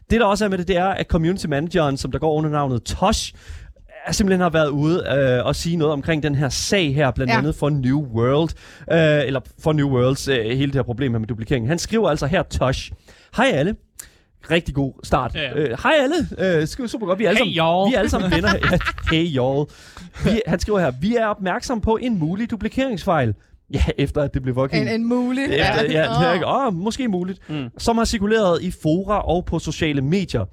[0.09, 2.49] Det, der også er med det, det er, at community manageren, som der går under
[2.49, 3.33] navnet Tosh,
[4.11, 7.33] simpelthen har været ude øh, og sige noget omkring den her sag her, blandt Ja.
[7.35, 7.39] ja.
[7.39, 8.49] andet for New World,
[8.91, 11.67] øh, eller for New Worlds, øh, hele det her problem her med duplikering.
[11.67, 12.91] Han skriver altså her, Tosh,
[13.37, 13.75] Hej alle.
[14.51, 15.35] Rigtig god start.
[15.35, 15.55] Ja, Ja, ja.
[15.55, 16.59] Øh, Hej alle.
[16.61, 17.19] Øh, skriver super godt.
[17.19, 18.49] Vi er alle Hey, sammen, vi er alle sammen venner.
[18.71, 18.77] Ja,
[19.11, 19.65] hey y'all.
[20.29, 23.33] Vi, han skriver her, vi er opmærksom på en mulig duplikeringsfejl.
[23.73, 24.81] Ja, efter at det blev fucking...
[24.89, 25.43] En, en mulig.
[25.43, 26.33] Efter, ja, Åh.
[26.33, 27.39] ikke, åh, måske muligt.
[27.49, 27.65] Mm.
[27.77, 30.45] Som har cirkuleret i fora og på sociale medier.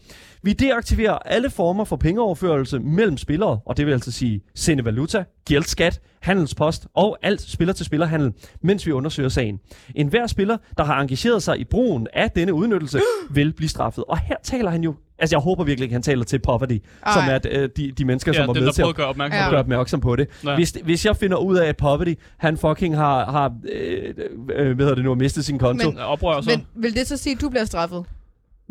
[0.44, 5.24] Vi deaktiverer alle former for pengeoverførelse mellem spillere, og det vil altså sige sende valuta,
[5.44, 9.60] gældskat, handelspost og alt spiller-til-spillerhandel, mens vi undersøger sagen.
[9.94, 14.04] En hver spiller, der har engageret sig i brugen af denne udnyttelse, vil blive straffet.
[14.08, 14.94] Og her taler han jo...
[15.18, 16.76] Altså, jeg håber virkelig ikke, han taler til Poverty,
[17.06, 17.12] Ej.
[17.12, 19.38] som er øh, de, de mennesker, Ja, som var med til at at gøre opmærksom
[19.38, 19.44] Ja.
[19.44, 19.64] på gøre det.
[19.64, 20.28] opmærksom på det.
[20.44, 20.54] Ja.
[20.54, 24.14] Hvis, hvis jeg finder ud af, at Poverty, han fucking har, har øh,
[24.54, 25.90] øh, hvad hedder det nu, mistet sin konto.
[25.90, 26.50] Men- Oprør så.
[26.50, 28.04] Men vil det så sige, at du bliver straffet?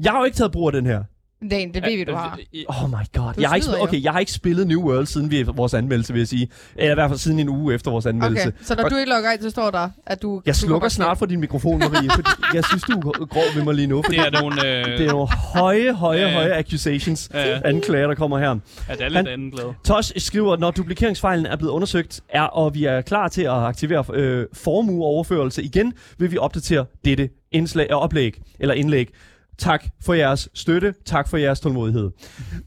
[0.03, 1.03] jeg har jo ikke taget brug af den her.
[1.51, 2.39] Dan, det ved vi, du har.
[2.67, 3.33] Oh my god.
[3.33, 3.83] Du Jeg har, ikke, jo.
[3.83, 6.49] okay, jeg har ikke spillet New World siden vi, vores anmeldelse, vil jeg sige.
[6.75, 8.47] Eller i hvert fald siden en uge efter vores anmeldelse.
[8.47, 10.41] Okay, så når du ikke logger ind, så står der, at du...
[10.45, 13.63] Jeg du slukker snart for din mikrofon, Marie, fordi jeg synes, du er grov ved
[13.63, 14.01] mig lige nu.
[14.05, 14.67] Fordi Det er nogle...
[14.67, 16.33] Øh, det er nogle høje, høje, Ja, ja.
[16.33, 17.59] høje accusations, Ja, ja.
[17.65, 18.49] anklager, der kommer her.
[18.89, 19.73] at det er lidt anden glæde.
[19.85, 24.05] Tosh skriver, når duplikeringsfejlen er blevet undersøgt, er, og vi er klar til at aktivere
[24.13, 29.09] øh, formueoverførelse igen, vil vi opdatere dette indslag, øh, oplæg, eller indlæg.
[29.57, 30.93] Tak for jeres støtte.
[31.05, 32.11] Tak for jeres tålmodighed.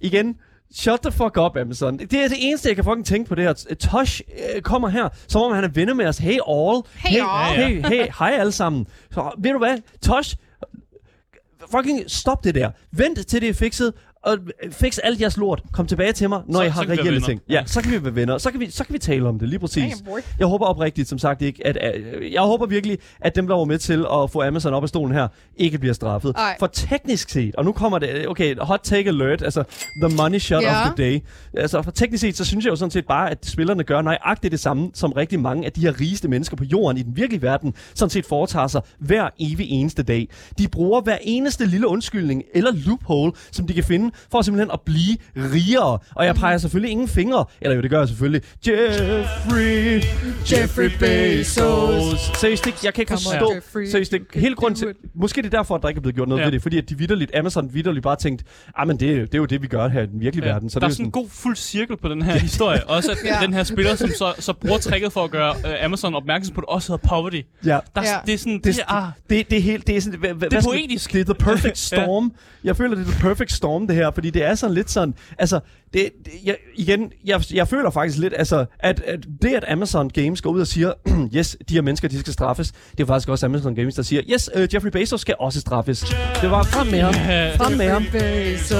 [0.01, 0.37] Igen,
[0.75, 1.99] Shut the fuck up, Amazon.
[1.99, 3.75] Det er det eneste, jeg kan fucking tænke på det her.
[3.81, 4.20] Tosh
[4.55, 6.18] øh, kommer her, som om han er venner med os.
[6.18, 6.83] Hey all.
[6.94, 7.57] Hey all.
[7.57, 8.87] Hey, hey, hej alle sammen.
[9.11, 9.79] Så, ved du hvad?
[10.03, 10.37] Tosh,
[11.70, 12.70] fucking stop det der.
[12.92, 13.92] Vent til det er fikset,
[14.26, 14.38] og
[14.72, 15.62] fix alt jeres lort.
[15.72, 17.40] Kom tilbage til mig, når Så- jeg har reelle ting.
[17.50, 18.38] Ja, så kan vi være venner.
[18.38, 19.94] Så kan vi, så kan vi tale om det, lige præcis.
[20.38, 21.94] Jeg håber oprigtigt, som sagt ikke, at, at
[22.32, 25.14] jeg håber virkelig, at dem, der var med til at få Amazon op af stolen
[25.14, 26.32] her, ikke bliver straffet.
[26.36, 26.56] Ej.
[26.58, 29.64] For teknisk set, og nu kommer det, okay, hot take alert, altså
[30.02, 30.80] the money shot Ja.
[30.88, 31.20] of the day.
[31.56, 34.52] Altså for teknisk set, så synes jeg jo sådan set bare, at spillerne gør nøjagtigt
[34.52, 37.42] det samme, som rigtig mange af de her rigeste mennesker på jorden i den virkelige
[37.42, 40.28] verden, sådan set foretager sig hver evig eneste dag.
[40.58, 44.81] De bruger hver eneste lille undskyldning eller loophole, som de kan finde, for simpelthen at
[44.81, 45.98] blive rigere.
[46.14, 48.42] Og jeg peger selvfølgelig ingen fingre, eller jo, det gør jeg selvfølgelig.
[48.66, 50.02] Jeffrey,
[50.52, 52.31] Jeffrey Bezos.
[52.40, 53.52] Seriøst ikke, jeg kan ikke forstå,
[53.90, 56.14] seriøst ikke, hele Do grund til, måske det er derfor, at der ikke er blevet
[56.14, 56.44] gjort noget Ja.
[56.44, 56.46] ja.
[56.46, 58.42] ved det, fordi at de vidderligt, Amazon vidderligt bare tænkt,
[58.76, 60.70] ah, men det, det er jo det, vi gør her i den virkelige Ja, verden.
[60.70, 62.87] Så der er det er sådan en god fuld cirkel på den her historie.
[62.96, 63.38] Også at Ja.
[63.46, 66.61] den her spiller, som så, så bruger tricket for at gøre uh, Amazon opmærksom på,
[66.61, 67.40] at det også hedder poverty.
[67.64, 67.68] ja.
[67.70, 68.02] Der, Ja.
[68.02, 68.16] ja.
[68.26, 70.35] Det er sådan, det, Det, det, ah, det, det er helt, det er sådan, hvad,
[70.35, 71.12] Det er poetisk.
[71.12, 72.33] Det er the perfect storm.
[72.64, 75.14] Jeg føler, det er the perfect storm, det her, fordi det er sådan lidt sådan,
[75.38, 75.61] altså,
[75.94, 80.11] det, det jeg, igen, jeg, jeg føler faktisk lidt, altså, at, at det, at Amazon
[80.11, 80.92] Games går ud og siger,
[81.37, 84.22] yes, de her mennesker, de skal straffes, det er faktisk også Amazon Games, der siger,
[84.33, 86.01] yes, uh, Jeffrey Bezos skal også straffes.
[86.42, 87.14] Det var frem med ham.
[87.14, 87.55] Ja.
[87.57, 88.05] Frem med ham.
[88.12, 88.79] Bezos.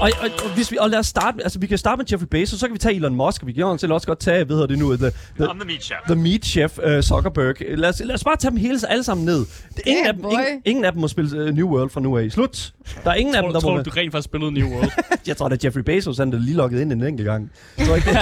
[0.00, 2.28] Og, og, og, hvis vi, og lad os starte, altså vi kan starte med Jeffrey
[2.30, 4.56] Bezos, så kan vi tage Elon Musk, og vi kan selv også godt tage, hvad
[4.56, 5.98] hedder det nu, the, the, I'm the meat chef.
[6.06, 7.78] The Meat Chef, uh, Zuckerberg.
[7.78, 9.38] Lad os, lad os bare tage dem hele, alle sammen ned.
[9.38, 10.32] Det, ingen, Yeah, af dem, boy.
[10.32, 12.30] ingen, ingen af dem må spille uh, New World fra nu af.
[12.30, 12.72] Slut.
[13.04, 13.82] Der er ingen af dem, tror, der tror må...
[13.82, 14.90] du, du rent faktisk spillede New World?
[15.26, 17.50] Jeg tror, at Jeffrey Bezos han lige logget ind en enkelt gang.
[17.78, 18.16] Jeg tror ikke, det,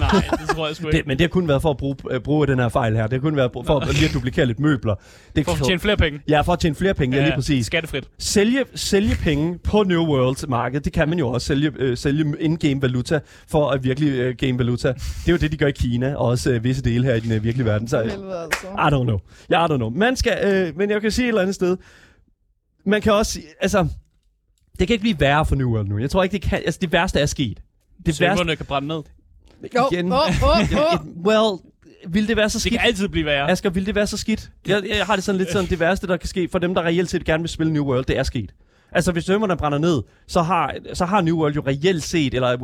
[0.00, 0.98] Nej, det tror jeg sgu ikke.
[0.98, 3.02] det, men det har kun været for at bruge, uh, bruge den her fejl her.
[3.02, 4.94] Det har kun været for at lige at duplikere lidt møbler.
[5.36, 6.20] Det For at tjene flere penge.
[6.28, 7.66] Ja, for at tjene flere penge, ja, lige præcis.
[7.66, 8.08] Skattefrit.
[8.18, 11.46] Sælge, sælge penge på New World markedet, det kan man jo også.
[11.46, 14.88] Sælge, øh, sælge in-game valuta for at virkelig øh, game valuta.
[14.88, 17.20] Det er jo det, de gør i Kina, og også øh, visse dele her i
[17.20, 17.88] den øh, virkelige verden.
[17.88, 18.66] Så, øh, altså.
[18.66, 19.18] I don't know.
[19.50, 19.90] I don't know.
[19.90, 21.76] Man skal, øh, men jeg kan sige et eller andet sted,
[22.86, 23.86] man kan også altså,
[24.78, 25.98] det kan ikke blive værre for New World nu.
[25.98, 27.56] Jeg tror ikke, det kan, altså det værste er sket.
[27.96, 29.02] Det værste, Serverne kan brænde ned.
[29.76, 30.62] Jo, igen, åh, åh.
[30.94, 31.58] it, well,
[32.08, 32.74] vil det være så Det skidt?
[32.74, 33.50] kan altid blive værre.
[33.50, 34.50] Asger, vil det være så skidt?
[34.66, 36.82] Jeg, jeg har det sådan lidt sådan, det værste, der kan ske for dem, der
[36.82, 38.54] reelt set gerne vil spille New World, det er sket.
[38.92, 42.56] Altså, hvis serverne brænder ned, så har, så har New World jo reelt set, eller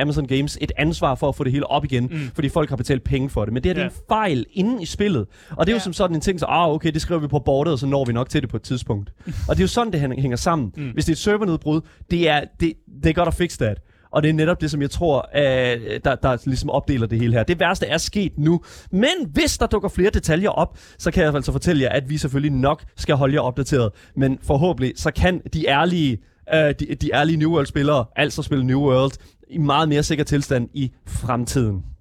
[0.00, 2.30] Amazon Games, et ansvar for at få det hele op igen, mm.
[2.34, 3.54] fordi folk har betalt penge for det.
[3.54, 3.88] Men det her det er Ja.
[3.90, 5.26] en fejl inde i spillet.
[5.50, 5.82] Og det er jo Ja.
[5.82, 8.04] som sådan en ting, så, ah, okay, det skriver vi på bordet, og så når
[8.04, 9.12] vi nok til det på et tidspunkt.
[9.48, 10.72] og det er jo sådan, det hæng- hænger sammen.
[10.76, 10.88] Mm.
[10.90, 13.78] Hvis det er et servernedbrud, det er, det, they gotta fix that.
[14.12, 17.32] Og det er netop det, som jeg tror, øh, der, der ligesom opdeler det hele
[17.32, 17.42] her.
[17.42, 18.60] Det værste er sket nu.
[18.90, 22.18] Men hvis der dukker flere detaljer op, så kan jeg altså fortælle jer, at vi
[22.18, 23.90] selvfølgelig nok skal holde jer opdateret.
[24.16, 26.18] Men forhåbentlig, så kan de ærlige,
[26.54, 29.12] øh, de, de ærlige New World-spillere altså spille New World
[29.50, 31.91] i meget mere sikker tilstand i fremtiden.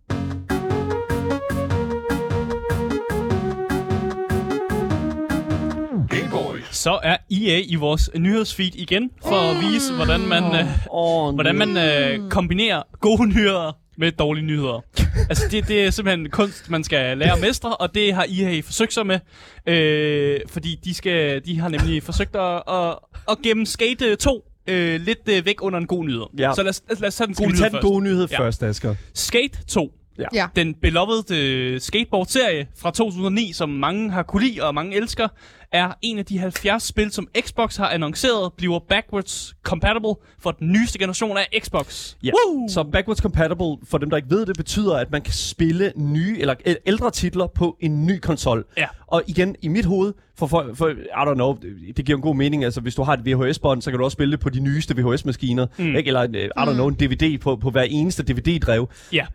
[6.72, 11.56] Så er EA i vores nyhedsfeed igen, for at vise, hvordan man, øh, Oh, hvordan
[11.56, 14.84] man øh, kombinerer gode nyheder med dårlige nyheder.
[15.30, 18.60] altså, det, det er simpelthen kunst, man skal lære at mestre, og det har EA
[18.64, 19.20] forsøgt sig med.
[19.68, 22.96] Øh, fordi de, skal, de har nemlig forsøgt at, at,
[23.32, 26.24] at gemme Skate 2 øh, lidt øh, væk under en god nyhed.
[26.38, 26.52] Ja.
[26.56, 28.28] Så lad os, lad os tage den Skal gode vi tage nyhed den gode nyhed
[28.32, 28.40] Ja.
[28.40, 28.96] først, Asger?
[29.14, 29.92] Skate 2
[30.34, 30.48] Ja.
[30.56, 35.28] den beloved øh, skateboard-serie fra 2009, som mange har kunne lide og mange elsker,
[35.72, 40.68] er en af de 70 spil, som Xbox har annonceret, bliver backwards compatible for den
[40.72, 42.16] nyeste generation af Xbox.
[42.24, 42.30] Ja.
[42.48, 42.68] Woo!
[42.70, 46.38] Så backwards compatible, for dem der ikke ved det, betyder, at man kan spille nye
[46.40, 48.66] eller æ- ældre titler på en ny konsol.
[48.78, 48.88] Ja.
[49.08, 51.58] Og igen, i mit hoved, for, for, for I don't know,
[51.98, 52.64] det, giver en god mening.
[52.64, 54.96] Altså, hvis du har et VHS-bånd, så kan du også spille det på de nyeste
[54.98, 55.68] VHS-maskiner.
[55.78, 55.96] Mm.
[55.96, 56.08] Ikke?
[56.08, 58.90] Eller, øh, I don't know, en DVD på, på hver eneste DVD-drev.
[59.14, 59.26] Ja.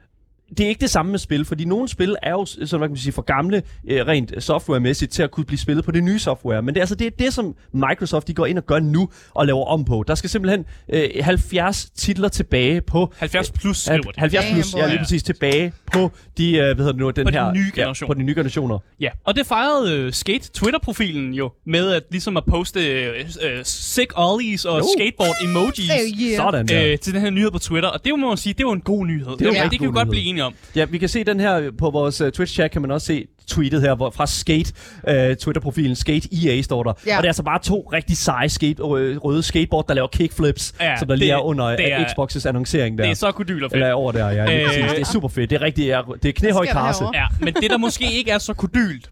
[0.51, 2.91] Det er ikke det samme med spil, fordi nogle spil er jo sådan, hvad kan
[2.91, 6.19] man sige, for gamle øh, rent softwaremæssigt til at kunne blive spillet på det nye
[6.19, 6.63] software.
[6.63, 9.09] Men det er altså det, er det som Microsoft de går ind og gør nu
[9.35, 10.05] og laver om på.
[10.09, 14.13] Der skal simpelthen øh, 70 titler tilbage på 70 plus skriver de.
[14.21, 17.25] 70 Damn, plus, ja, lige præcis tilbage på de, øh, hvad hedder det nu, den
[17.25, 18.15] På de her, nye ja, generationer.
[18.15, 18.79] på de nye generationer.
[19.01, 23.59] Ja, og det fejrede øh, Skate Twitter-profilen jo med at ligesom at poste øh, øh,
[23.65, 24.85] sick ollies og Jo.
[24.99, 26.37] skateboard emojis Oh, yeah.
[26.37, 26.93] Sådan der.
[26.93, 27.89] øh, til den her nyhed på Twitter.
[27.89, 29.27] Og det må man sige, det var en god nyhed.
[29.27, 30.55] Det, jo det, rigtig det kan god godt blive enige om.
[30.77, 33.81] Ja, vi kan se den her på vores uh, Twitch-chat, kan man også se tweetet
[33.83, 34.73] her, hvor fra Skate,
[35.09, 36.93] uh, Twitter-profilen Skate EA står der.
[37.07, 37.17] Ja.
[37.17, 40.75] Og det er altså bare to rigtig seje skate, øh, røde skateboard, der laver kickflips,
[40.81, 43.05] Ja, som der lige er under det er- Xbox's annoncering der.
[43.05, 43.83] Det er så kodyl og fedt.
[43.83, 44.61] Eller over der, ja.
[44.61, 44.85] Øh, præcis.
[44.93, 45.51] Det er super fedt.
[45.51, 45.85] Det er rigtig,
[46.23, 47.11] det er knæhøj herovre?
[47.15, 49.11] Ja, men det der måske ikke er så kodylt,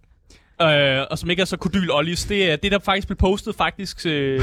[0.63, 3.55] øh, og som ikke er så kodyl ollies, det er det, der faktisk blev postet
[3.55, 4.43] faktisk øh,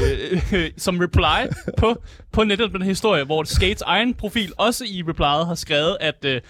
[0.52, 5.02] øh, som reply på, på nettet på den historie, hvor Skates egen profil også i
[5.08, 6.40] replyet har skrevet, at øh,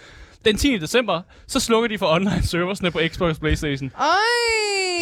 [0.45, 0.77] den 10.
[0.77, 3.91] december, så slukker de for online serversne på Xbox og Playstation.
[3.99, 4.05] Ej!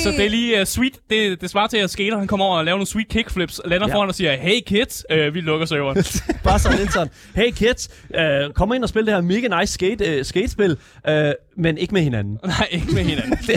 [0.04, 0.94] Så det er lige uh, sweet.
[1.10, 3.88] Det, det svarer til, at Skater han kommer over og laver nogle sweet kickflips, lander
[3.88, 3.94] Ja.
[3.96, 6.04] foran og siger, hey kids, øh, vi lukker serveren.
[6.44, 9.74] Bare sådan lidt sådan, hey kids, uh, kom ind og spil det her mega nice
[9.74, 10.78] skate, uh, skatespil,
[11.10, 11.14] uh,
[11.58, 12.40] men ikke med hinanden.
[12.46, 13.38] Nej, ikke med hinanden.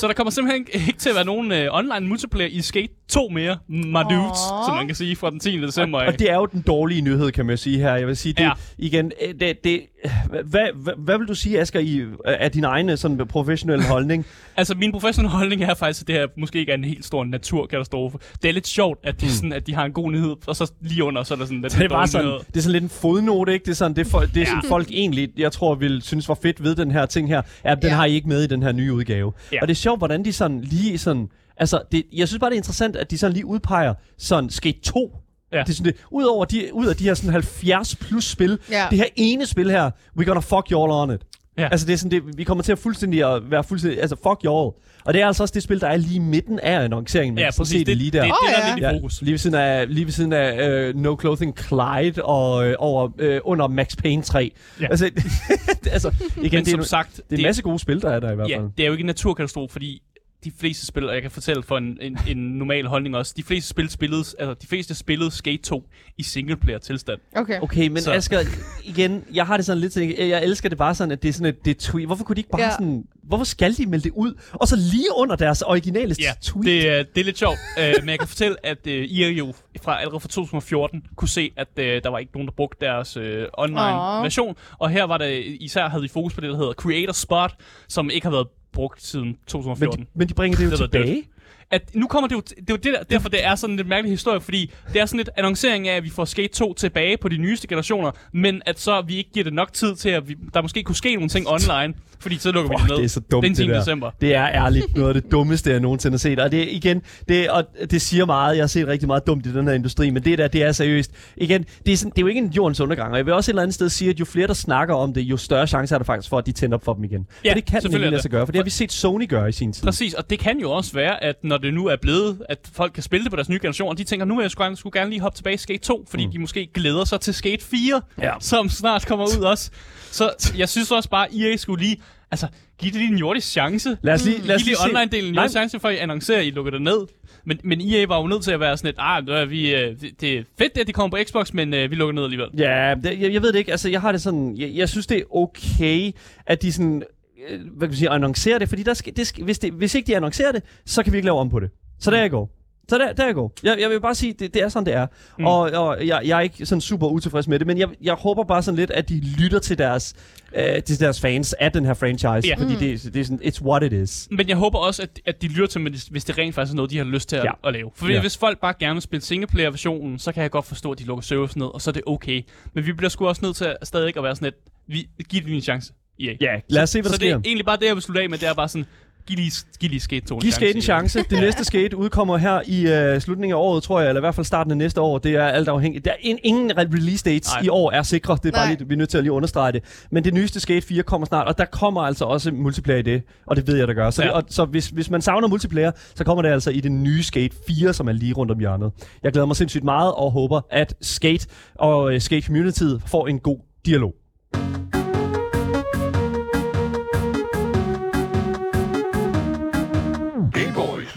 [0.00, 3.28] Så der kommer simpelthen ikke til at være nogen øh, online multiplayer i Skate 2
[3.28, 5.60] mere, my dudes, som man kan sige fra den 10.
[5.60, 6.00] december.
[6.00, 6.06] af.
[6.12, 7.94] Og det er jo den dårlige nyhed, kan man sige her.
[7.94, 8.50] Jeg vil sige, det, Ja.
[8.78, 9.80] igen, øh, det, det,
[10.28, 10.40] hvad,
[10.74, 14.26] hvad, hvad vil du sige, Asger, i, af din egen sådan, professionelle holdning?
[14.56, 17.24] Altså, min professionelle holdning er faktisk, at det her måske ikke er en helt stor
[17.24, 18.18] naturkatastrofe.
[18.42, 20.72] Det er lidt sjovt, at de, sådan, at de har en god nyhed, og så
[20.80, 22.38] lige under, så er der sådan lidt Det er bare dårlig sådan, nyhed.
[22.46, 23.64] det er sådan lidt en fodnote, ikke?
[23.64, 24.70] Det er sådan, det, er folk, det er sådan Ja.
[24.70, 27.82] folk egentlig, jeg tror, vil synes var fedt ved den her ting her, er, at
[27.82, 27.96] den Ja.
[27.96, 29.32] har I ikke med i den her nye udgave.
[29.52, 29.58] Ja.
[29.62, 32.54] Og det er sjovt, hvordan de sådan lige sådan, altså, det, jeg synes bare, det
[32.56, 35.16] er interessant, at de sådan lige udpeger sådan Skate 2.
[35.52, 35.58] Ja.
[35.60, 38.58] Det er sådan, det, ud, over de, ud af de her sådan 70 plus spil,
[38.70, 38.86] Ja.
[38.90, 41.20] det her ene spil her, we're gonna fuck you all on it.
[41.58, 41.68] Ja.
[41.70, 44.44] Altså det er sådan, det, vi kommer til at fuldstændig at være fuldstændig, altså fuck
[44.44, 44.70] you all.
[45.04, 47.34] Og det er altså også det spil, der er lige i midten af annonceringen.
[47.34, 47.68] Man Ja, præcis.
[47.80, 48.22] se det, lige der.
[48.22, 48.74] Det, det, det er ja.
[48.74, 49.22] lidt i fokus.
[49.22, 53.04] Lige ved siden af, lige ved siden af uh, No Clothing Clyde og uh, over,
[53.04, 54.50] uh, under Max Payne 3.
[54.80, 54.86] Ja.
[54.90, 55.10] Altså,
[55.92, 58.20] altså, igen, Men det er, som sagt, det er en masse gode spil, der er
[58.20, 58.68] der i hvert ja, fald.
[58.76, 60.02] det er jo ikke en naturkatastrofe, fordi
[60.44, 63.42] de fleste spil, og jeg kan fortælle for en, en, en normal holdning også, de
[63.42, 67.20] fleste spil spillede, altså de fleste spillede Skate 2 i singleplayer tilstand.
[67.36, 67.60] Okay.
[67.60, 68.12] Okay, men Så-.
[68.12, 68.40] Asger,
[68.84, 71.32] igen, jeg har det sådan lidt til, jeg elsker det bare sådan, at det er
[71.32, 72.06] sådan et det tweet.
[72.06, 72.70] Hvorfor kunne de ikke bare Ja.
[72.70, 74.34] sådan, hvorfor skal de melde det ud?
[74.52, 76.66] Og så lige under deres originale Ja, tweet.
[76.66, 79.54] det, er- det er lidt sjovt, øh, men jeg kan fortælle, at øh, I jo
[79.82, 83.16] fra allerede fra 2014 kunne se, at øh, der var ikke nogen, der brugte deres
[83.16, 84.22] øh, online Åh.
[84.22, 84.56] version.
[84.78, 87.54] Og her var det især havde vi fokus på det, der hedder Creator Spot,
[87.88, 90.00] som ikke har været brugt siden men, 2014.
[90.00, 91.24] de, men de bringer det jo Det tilbage.
[91.72, 93.76] At nu kommer det jo, det er jo det der, derfor det er sådan en
[93.76, 96.74] lidt mærkelig historie, fordi det er sådan lidt annoncering af, at vi får Skate 2
[96.74, 100.08] tilbage på de nyeste generationer, men at så vi ikke giver det nok tid til,
[100.08, 102.90] at vi, der måske kunne ske nogle ting online, fordi så lukker vi Fuck, det
[102.90, 102.96] ned.
[102.96, 103.62] det er så dumt, den 10.
[103.62, 103.78] det der.
[103.78, 104.10] december.
[104.20, 106.40] Det er ærligt noget af det dummeste, jeg nogensinde har set.
[106.40, 108.56] Og det igen, det, og det siger meget.
[108.56, 110.72] Jeg har set rigtig meget dumt i den her industri, men det der, det er
[110.72, 111.10] seriøst.
[111.36, 113.12] Igen, det er, sådan, det er jo ikke en jordens undergang.
[113.12, 115.14] Og jeg vil også et eller andet sted sige, at jo flere, der snakker om
[115.14, 117.26] det, jo større chance er der faktisk for, at de tænder op for dem igen.
[117.44, 119.48] Ja, for det kan selvfølgelig lade sig gøre, for det har vi set Sony gøre
[119.48, 119.84] i sin tid.
[119.84, 122.92] Præcis, og det kan jo også være, at når det nu er blevet, at folk
[122.92, 124.76] kan spille det på deres nye generation, og de tænker, nu vil jeg sgu gerne,
[124.76, 126.32] skulle gerne lige hoppe tilbage i Skate 2, fordi mm.
[126.32, 128.32] de måske glæder sig til Skate 4, Ja.
[128.40, 129.70] som snart kommer ud også.
[130.10, 131.96] Så jeg synes også bare, EA skulle lige,
[132.30, 132.46] altså,
[132.78, 133.96] Giv det lige en jordisk chance.
[134.02, 136.38] Lad os lige, lad os Giv lige online-delen en jordisk chance, for at I annoncerer,
[136.38, 137.06] at I lukker det ned.
[137.44, 139.74] Men, men EA var jo nødt til at være sådan et, ah, det er, vi,
[139.74, 142.24] øh, det, det er fedt, at de kommer på Xbox, men øh, vi lukker ned
[142.24, 142.48] alligevel.
[142.58, 143.70] Ja, det, jeg, jeg ved det ikke.
[143.70, 144.56] Altså, jeg har det sådan...
[144.58, 146.12] Jeg, jeg synes, det er okay,
[146.46, 147.02] at de sådan...
[147.48, 149.94] øh, Hvad kan man sige, annoncerer det, fordi der skal, det skal, hvis, det, hvis
[149.94, 151.70] ikke de annoncerer det, så kan vi ikke lave om på det.
[151.98, 152.50] Så der jeg går.
[152.88, 153.52] Så der, der jeg går.
[153.62, 155.06] Jeg, jeg vil bare sige, det, det er sådan, det er.
[155.38, 155.44] Mm.
[155.46, 158.44] Og, og jeg, jeg er ikke sådan super utilfreds med det, men jeg, jeg håber
[158.44, 160.14] bare sådan lidt, at de lytter til deres,
[160.56, 162.54] øh, til deres fans af den her franchise, Ja.
[162.54, 164.28] fordi det, det er sådan, it's what it is.
[164.30, 166.76] Men jeg håber også, at, at de lytter til, hvis- hvis det rent faktisk er
[166.76, 167.50] noget, de har lyst til at, Ja.
[167.68, 167.90] at lave.
[167.94, 168.20] For Ja.
[168.20, 171.22] hvis folk bare gerne vil spille singleplayer-versionen, så kan jeg godt forstå, at de lukker
[171.22, 172.42] servers ned, og så er det okay.
[172.74, 174.54] Men vi bliver sgu også nødt til at stadig at være sådan et,
[174.86, 175.92] vi, giv det lige en chance.
[176.28, 176.34] EA.
[176.40, 177.26] Ja, lad os se, hvad der så sker.
[177.26, 178.86] det er egentlig bare det, jeg vil slutte af med, det er bare sådan,
[179.26, 181.18] giv lige, giv lige skate to Giv Skate en chance.
[181.30, 184.34] Det næste Skate udkommer her i uh, slutningen af året, tror jeg, eller i hvert
[184.34, 185.18] fald starten af næste år.
[185.18, 186.04] Det er alt afhængigt.
[186.04, 187.62] Der er in, ingen re- release dates Nej.
[187.64, 188.38] i år er sikre.
[188.42, 188.74] Det er bare Nej.
[188.78, 189.82] lige, vi er nødt til at lige understrege det.
[190.10, 193.22] Men det nyeste Skate 4 kommer snart, og der kommer altså også multiplayer i det,
[193.46, 194.10] og det ved jeg, der gør.
[194.10, 194.28] Så, Ja.
[194.28, 197.22] det, og, så hvis, hvis man savner multiplayer, så kommer det altså i det nye
[197.22, 198.92] Skate 4, som er lige rundt om hjørnet.
[199.22, 203.38] Jeg glæder mig sindssygt meget og håber, at Skate og uh, Skate Community får en
[203.38, 204.14] god dialog.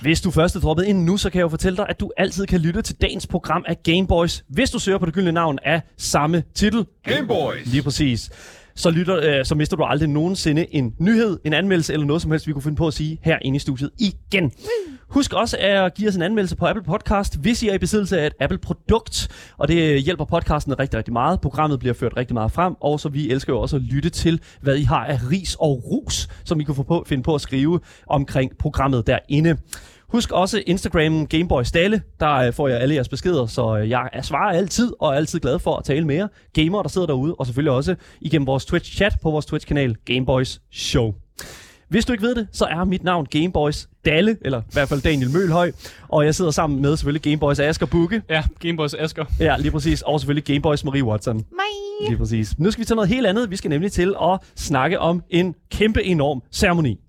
[0.05, 2.11] Hvis du først er droppet ind nu, så kan jeg jo fortælle dig, at du
[2.17, 5.59] altid kan lytte til dagens program af Gameboys, hvis du søger på det gyldne navn
[5.63, 6.85] af samme titel.
[7.03, 7.65] Gameboys.
[7.65, 8.29] Lige præcis.
[8.75, 12.31] Så, lytter, øh, så mister du aldrig nogensinde en nyhed, en anmeldelse eller noget som
[12.31, 14.51] helst, vi kunne finde på at sige herinde i studiet igen.
[15.09, 18.19] Husk også at give os en anmeldelse på Apple Podcast, hvis I er i besiddelse
[18.21, 19.27] af et Apple-produkt.
[19.57, 21.41] Og det hjælper podcasten rigtig, rigtig meget.
[21.41, 24.39] Programmet bliver ført rigtig meget frem, og så vi elsker jo også at lytte til,
[24.61, 27.41] hvad I har af ris og ros, som I kan få på, finde på at
[27.41, 29.57] skrive omkring programmet derinde.
[30.09, 32.01] Husk også Instagramen Gameboy Stalle.
[32.19, 35.15] Der øh, får jeg alle jeres beskeder, så øh, jeg er- svarer altid og er
[35.15, 36.27] altid glad for at tale med jer.
[36.53, 41.13] Gamere, der sidder derude, og selvfølgelig også igennem vores Twitch-chat på vores Twitch-kanal Gameboys Show.
[41.89, 45.01] Hvis du ikke ved det, så er mit navn Gameboys Dalle, eller i hvert fald
[45.01, 45.71] Daniel Mølhøj,
[46.07, 48.21] og jeg sidder sammen med selvfølgelig Gameboys Asger Bukke.
[48.29, 49.25] Ja, Gameboys Asger.
[49.39, 50.01] Ja, lige præcis.
[50.01, 51.35] Og selvfølgelig Gameboys Marie Watson.
[51.35, 52.07] Mig.
[52.09, 52.59] Lige præcis.
[52.59, 53.51] Nu skal vi til noget helt andet.
[53.51, 56.99] Vi skal nemlig til at snakke om en kæmpe enorm ceremoni.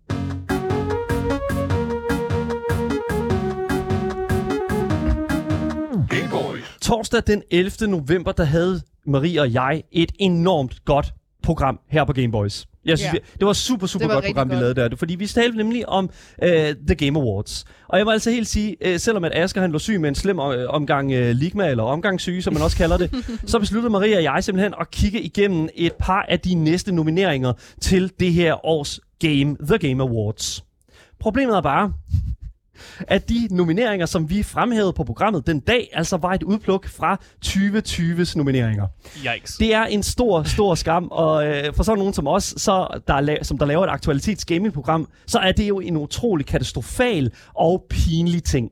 [6.83, 7.71] Torsdag den 11.
[7.89, 12.67] november, der havde Marie og jeg et enormt godt program her på Gameboys.
[12.85, 13.19] Jeg synes, Ja.
[13.19, 14.61] vi, det var super, super var godt program, vi godt.
[14.77, 14.97] lavede der.
[14.97, 16.05] Fordi vi talte nemlig om
[16.43, 16.49] uh,
[16.87, 17.65] The Game Awards.
[17.89, 20.15] Og jeg må altså helt sige, uh, selvom at Asger han lå syg med en
[20.15, 23.11] slem uh, omgang uh, ligma, eller omgangssyge, som man også kalder det,
[23.51, 27.53] så besluttede Maria og jeg simpelthen at kigge igennem et par af de næste nomineringer
[27.81, 30.65] til det her års Game, The Game Awards.
[31.21, 31.93] Problemet er bare,
[33.01, 37.19] at de nomineringer, som vi fremhævede på programmet den dag, altså var et udpluk fra
[37.47, 38.87] 2020's nomineringer.
[39.35, 39.57] Yikes.
[39.57, 43.37] Det er en stor, stor skam, og øh, for sådan nogen som os, så der,
[43.43, 48.45] som der laver et aktualitets gaming-program, så er det jo en utrolig katastrofal og pinlig
[48.45, 48.71] ting.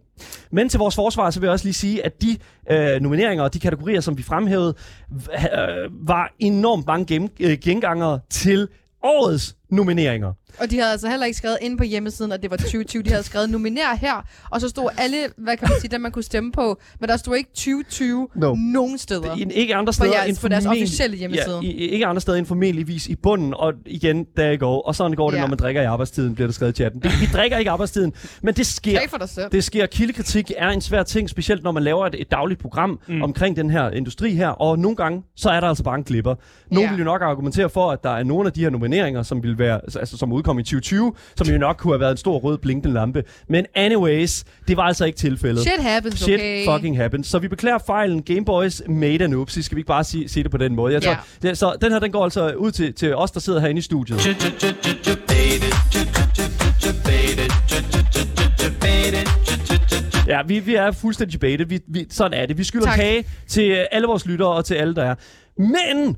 [0.50, 2.36] Men til vores forsvar, så vil jeg også lige sige, at de
[2.70, 4.74] øh, nomineringer og de kategorier, som vi fremhævede,
[5.12, 8.68] øh, var enormt mange gen- øh, gengangere til
[9.02, 10.32] årets nomineringer.
[10.60, 13.02] Og de havde altså heller ikke skrevet ind på hjemmesiden, at det var 2020.
[13.02, 16.12] De havde skrevet nominer her, og så stod alle, hvad kan man sige, dem man
[16.12, 16.80] kunne stemme på.
[17.00, 18.54] Men der stod ikke 2020 No.
[18.54, 19.36] nogen steder.
[19.36, 21.60] I, ikke andre steder jeres- end på deres officielle hjemmeside.
[21.62, 24.82] Ja, i, ikke andre steder end formentligvis i bunden, og igen, der i går.
[24.82, 25.40] Og sådan går det, Ja.
[25.42, 27.00] når man drikker i arbejdstiden, bliver der skrevet i chatten.
[27.02, 28.98] Det, vi drikker ikke i arbejdstiden, men det sker.
[29.10, 29.50] For dig selv.
[29.52, 29.86] Det sker.
[29.86, 33.22] Kildekritik er en svær ting, specielt når man laver et, et dagligt program mm.
[33.22, 34.48] omkring den her industri her.
[34.48, 36.34] Og nogle gange, så er der altså bare en klipper.
[36.70, 36.90] Nogle Ja.
[36.94, 39.58] vil jo nok argumentere for, at der er nogle af de her nomineringer, som vil
[39.58, 42.58] være, altså som udkom i 2020, som jo nok kunne have været en stor rød
[42.58, 43.24] blinkende lampe.
[43.48, 45.62] Men anyways, det var altså ikke tilfældet.
[45.62, 46.64] Shit happens, Shit okay?
[46.66, 47.26] fucking happens.
[47.26, 48.22] Så vi beklager fejlen.
[48.22, 49.62] Gameboys made an oopsie.
[49.62, 50.92] Skal vi ikke bare sige, sige det på den måde?
[50.92, 51.10] Jeg tror,
[51.42, 51.48] Ja.
[51.48, 53.82] det, så den her, den går altså ud til, til os, der sidder herinde i
[53.82, 54.18] studiet.
[60.28, 61.66] Ja, vi, vi er fuldstændig baited.
[61.66, 62.58] Vi, vi, sådan er det.
[62.58, 62.96] Vi skylder Tak.
[62.98, 65.14] kage til øh, alle vores lyttere og til alle, der er.
[65.58, 66.16] Men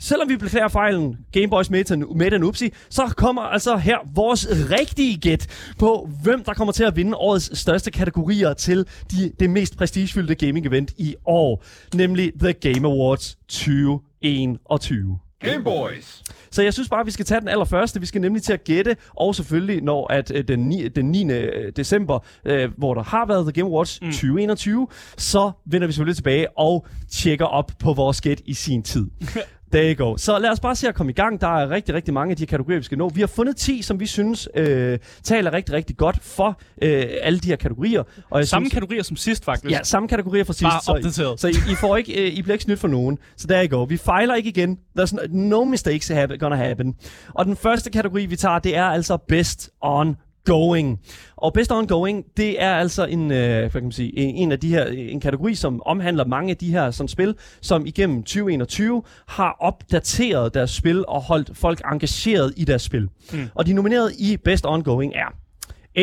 [0.00, 5.72] selvom vi beklager fejlen, Gameboys made an oopsie, så kommer altså her vores rigtige gæt
[5.78, 10.34] på, hvem der kommer til at vinde årets største kategorier til de, det mest prestigefyldte
[10.46, 15.18] gaming-event i år, nemlig The Game Awards 2021.
[15.44, 16.22] Gameboys.
[16.50, 18.00] Så jeg synes bare, vi skal tage den allerførste.
[18.00, 21.28] Vi skal nemlig til at gætte, og selvfølgelig når at øh, den, 9, den 9.
[21.70, 24.06] december, øh, hvor der har været The Game Awards mm.
[24.06, 29.06] 2021, så vender vi selvfølgelig tilbage og tjekker op på vores gæt i sin tid.
[29.74, 30.16] There you go.
[30.16, 31.40] Så lad os bare se at komme i gang.
[31.40, 33.08] Der er rigtig, rigtig mange af de kategorier, vi skal nå.
[33.08, 37.38] Vi har fundet 10, som vi synes øh, taler rigtig, rigtig godt for øh, alle
[37.38, 38.02] de her kategorier.
[38.30, 39.72] Og jeg Samme synes, kategorier som sidst, faktisk.
[39.72, 40.62] Ja, samme kategorier fra sidst.
[40.62, 41.40] Bare så, opdateret.
[41.40, 43.18] så I, I, får ikke, øh, I bliver ikke snydt for nogen.
[43.36, 43.82] Så der I go.
[43.82, 44.78] Vi fejler ikke igen.
[44.98, 46.94] There's no, mistakes have, gonna happen.
[47.34, 51.00] Og den første kategori, vi tager, det er altså Best on Going.
[51.36, 54.60] Og Best Ongoing, det er altså en, øh, hvad kan man sige, en, en af
[54.60, 59.02] de her, en kategori, som omhandler mange af de her sådan, spil, som igennem 2021
[59.28, 63.08] har opdateret deres spil og holdt folk engageret i deres spil.
[63.32, 63.48] Mm.
[63.54, 65.34] Og de nomineret i Best Ongoing er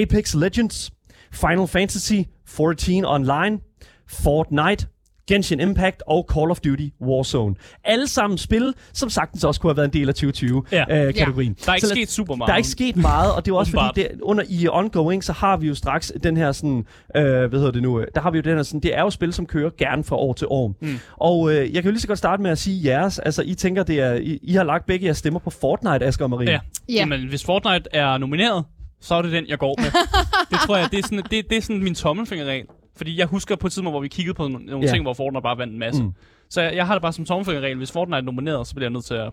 [0.02, 0.92] Apex Legends,
[1.32, 2.14] Final Fantasy
[2.48, 3.60] 14 Online,
[4.08, 4.88] Fortnite,
[5.28, 7.56] Genshin Impact og Call of Duty Warzone.
[7.84, 10.66] Alle sammen spil, som sagtens også kunne have været en del af 2020-kategorien.
[10.90, 11.08] Ja.
[11.08, 11.56] Øh, kategorien.
[11.66, 12.48] Der er ikke Så sket super meget.
[12.48, 15.34] der er ikke sket meget, og det er også fordi, det, under i ongoing, så
[15.34, 18.32] har vi jo straks den her sådan, øh, hvad hedder det nu, øh, der har
[18.32, 20.48] vi jo den her sådan, det er jo spil, som kører gerne fra år til
[20.50, 20.76] år.
[20.82, 21.00] Mm.
[21.18, 23.54] Og øh, jeg kan jo lige så godt starte med at sige jeres, altså I
[23.54, 26.50] tænker, det er, I, I har lagt begge jeres stemmer på Fortnite, Asger og Marie.
[26.52, 26.60] Ja.
[26.90, 26.94] Ja.
[26.94, 28.64] Jamen, hvis Fortnite er nomineret,
[29.02, 29.92] så er det den, jeg går med.
[30.52, 32.66] det tror jeg, det er sådan, det, det er sådan min tommelfingerregel.
[32.96, 34.92] Fordi jeg husker på et tidspunkt, hvor vi kiggede på nogle, Ja.
[34.92, 36.04] ting, hvor Fortnite bare vandt en masse.
[36.04, 36.12] Mm.
[36.50, 37.78] Så jeg, jeg har det bare som tommelfingerregel.
[37.78, 39.32] Hvis Fortnite er nomineret, så bliver jeg nødt til at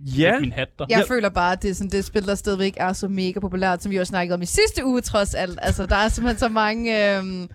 [0.00, 0.86] Ja, lægge min hat der.
[0.88, 1.14] Jeg Ja.
[1.14, 3.92] føler bare, at det er sådan det spil, der stadigvæk er så mega populært, som
[3.92, 5.58] vi også snakkede om i sidste uge, trods alt.
[5.62, 7.48] Altså, der er simpelthen så mange øhm,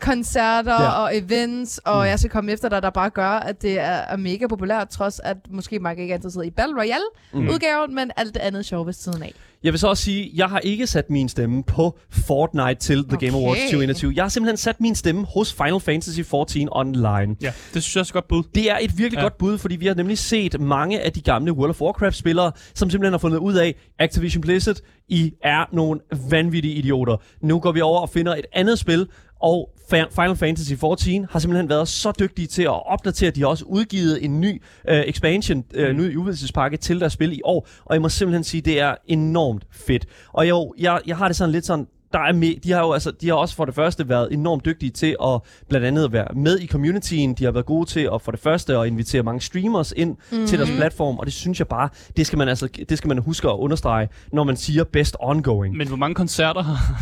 [0.00, 0.88] koncerter Ja.
[0.90, 2.06] og events, og Mm.
[2.08, 5.20] jeg skal komme efter dig, der bare gør, at det er, er mega populært, trods
[5.24, 7.94] at måske mange ikke er interesseret i Battle Royale-udgaven, mm.
[7.94, 9.32] men alt det andet sjov ved siden af.
[9.62, 13.16] jeg vil så også sige, jeg har ikke sat min stemme på Fortnite til The
[13.16, 13.44] Game Okay.
[13.44, 14.12] Awards 2021.
[14.16, 17.36] Jeg har simpelthen sat min stemme hos Final Fantasy 14 Online.
[17.42, 18.42] Ja, det synes jeg også er et godt bud.
[18.54, 19.22] Det er et virkelig ja.
[19.22, 22.90] Godt bud, fordi vi har nemlig set mange af de gamle World of Warcraft-spillere, som
[22.90, 24.76] simpelthen har fundet ud af, Activision Blizzard,
[25.08, 27.16] I er nogle vanvittige idioter.
[27.40, 29.06] Nu går vi over og finder et andet spil,
[29.42, 33.30] og Final Fantasy 14 har simpelthen været så dygtige til at opdatere.
[33.30, 35.96] De har også udgivet en ny uh, expansion, uh, Mm.
[35.96, 39.64] ny udvidelsespakke til deres spil i år, og jeg må simpelthen sige, det er enormt
[39.70, 40.06] fedt.
[40.32, 42.92] Og jo, jeg, jeg har det sådan lidt sådan, der er med, de har jo
[42.92, 46.28] altså, de har også for det første været enormt dygtige til at blandt andet være
[46.34, 47.34] med i communityen.
[47.34, 50.46] De har været gode til at for det første at invitere mange streamers ind mm-hmm.
[50.46, 53.18] til deres platform, og det synes jeg bare, det skal man altså, det skal man
[53.18, 55.76] huske at understrege, når man siger best ongoing.
[55.76, 56.74] Men hvor mange koncerter har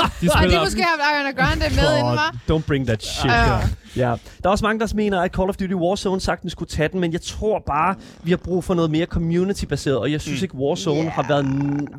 [0.00, 0.64] de Og de spiller?
[0.64, 2.36] måske har Ariana Grande med inden, var?
[2.50, 3.30] don't bring that shit.
[3.30, 3.52] Ja.
[3.52, 3.60] Ja.
[3.96, 4.14] ja.
[4.42, 7.00] Der er også mange, der mener, at Call of Duty Warzone sagtens skulle tage den,
[7.00, 10.44] men jeg tror bare, vi har brug for noget mere community-baseret, og jeg synes Mm.
[10.44, 11.12] ikke, Warzone Yeah.
[11.12, 11.46] har været,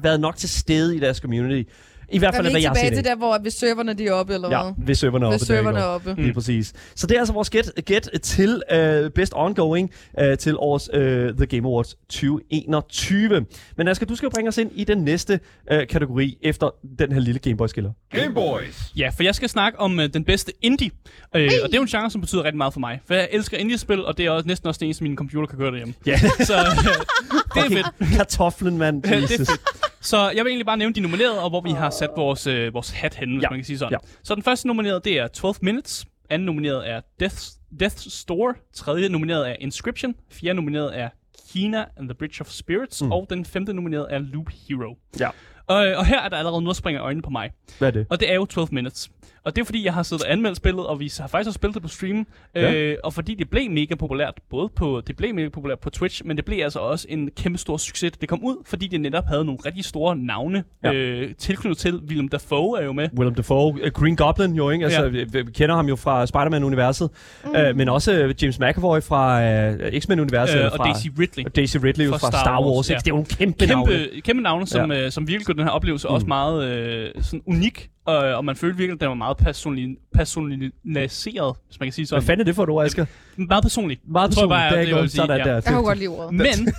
[0.04, 1.70] været nok til stede i deres community.
[2.12, 4.08] I hvert Er fald, vi hvad jeg tilbage set til der, hvor hvis serverne de
[4.08, 4.74] er oppe, eller Ja, hvad?
[4.86, 5.38] hvis serverne er oppe.
[5.38, 6.16] Hvis serverne er oppe.
[6.18, 6.74] Lige præcis.
[6.96, 9.90] Så det er altså vores get, get til uh, Best Ongoing
[10.22, 11.00] uh, til årets uh,
[11.38, 13.46] The Game Awards 2021.
[13.78, 15.40] Men Asger, du skal jo bringe os ind i den næste
[15.72, 17.92] uh, kategori efter den her lille Gameboy-skiller.
[18.12, 18.92] Game Boys.
[18.98, 20.92] Ja, for jeg skal snakke om uh, den bedste indie.
[21.36, 23.00] Uh, og det er jo en genre, som betyder rigtig meget for mig.
[23.08, 25.58] For jeg elsker indie-spil, og det er også næsten også det eneste, min computer kan
[25.58, 25.94] køre derhjemme.
[26.06, 26.94] Ja, Så uh,
[27.64, 28.16] det er fedt.
[28.18, 29.04] kartoflen, mand.
[29.04, 29.52] det er fedt.
[30.02, 32.74] Så jeg vil egentlig bare nævne de nominerede, og hvor vi har sat vores, øh,
[32.74, 33.50] vores hat henne, hvis Ja.
[33.50, 33.92] man kan sige sådan.
[34.04, 34.08] Ja.
[34.24, 36.06] Så den første nominerede, det er 12 Minutes.
[36.30, 37.36] Anden nomineret er Death,
[37.80, 38.54] Death Store.
[38.74, 40.16] Tredje nomineret er Inscription.
[40.32, 41.10] Fjerde nomineret er
[41.52, 43.02] Kina and the Bridge of Spirits.
[43.04, 43.12] Mm.
[43.12, 44.98] Og den femte nomineret er Loop Hero.
[45.20, 45.30] Ja.
[45.68, 47.52] Og, og her er der allerede noget, der springer øjnene på mig.
[47.80, 48.06] Hvad er det?
[48.10, 49.10] Og det er jo 12 Minutes.
[49.46, 51.52] Og det er fordi, jeg har siddet og anmeldt spillet, og vi har faktisk også
[51.58, 52.28] spillet det på stream.
[52.56, 52.74] Ja.
[52.74, 56.22] Øh, og fordi det blev mega populært, både på, det blev mega populært på Twitch,
[56.26, 58.12] men det blev altså også en kæmpe stor succes.
[58.12, 60.94] Det kom ud, fordi det netop havde nogle rigtig store navne Ja.
[60.94, 61.96] øh, tilknyttet til.
[62.08, 63.10] Willem Dafoe er jo med.
[63.18, 64.86] Willem Dafoe, uh, Green Goblin jo, ikke?
[64.86, 65.10] Altså, Ja.
[65.10, 67.10] vi, vi kender ham jo fra Spider-Man-universet,
[67.46, 67.50] mm.
[67.50, 69.40] uh, men også uh, James McAvoy fra
[69.70, 70.60] uh, X-Men-universet.
[70.60, 71.46] Øh, og fra, Daisy Ridley.
[71.56, 72.96] Daisy Ridley fra fra Star, Star Wars, Wars, ja.
[72.96, 73.92] Det er jo nogle kæmpe, navne.
[73.94, 75.06] Kæmpe, kæmpe navne, som, ja.
[75.06, 76.14] øh, som virkelig gør den her oplevelse mm.
[76.14, 77.90] også meget øh, sådan unik.
[78.06, 82.04] Og, og man følte virkelig, at den var meget personali- personaliseret, hvis man kan sige
[82.04, 82.24] Hvad sådan.
[82.24, 83.06] fanden er det for et ord, Asger?
[83.36, 84.00] Meget personlig.
[84.08, 84.58] Meget Det tror jeg personligt.
[84.58, 85.12] bare, det er det, ikke jeg vil godt.
[85.12, 85.44] sige, Sådan ja.
[85.44, 85.54] der.
[85.54, 86.34] Jeg kunne godt lide ordet.
[86.34, 86.74] Men,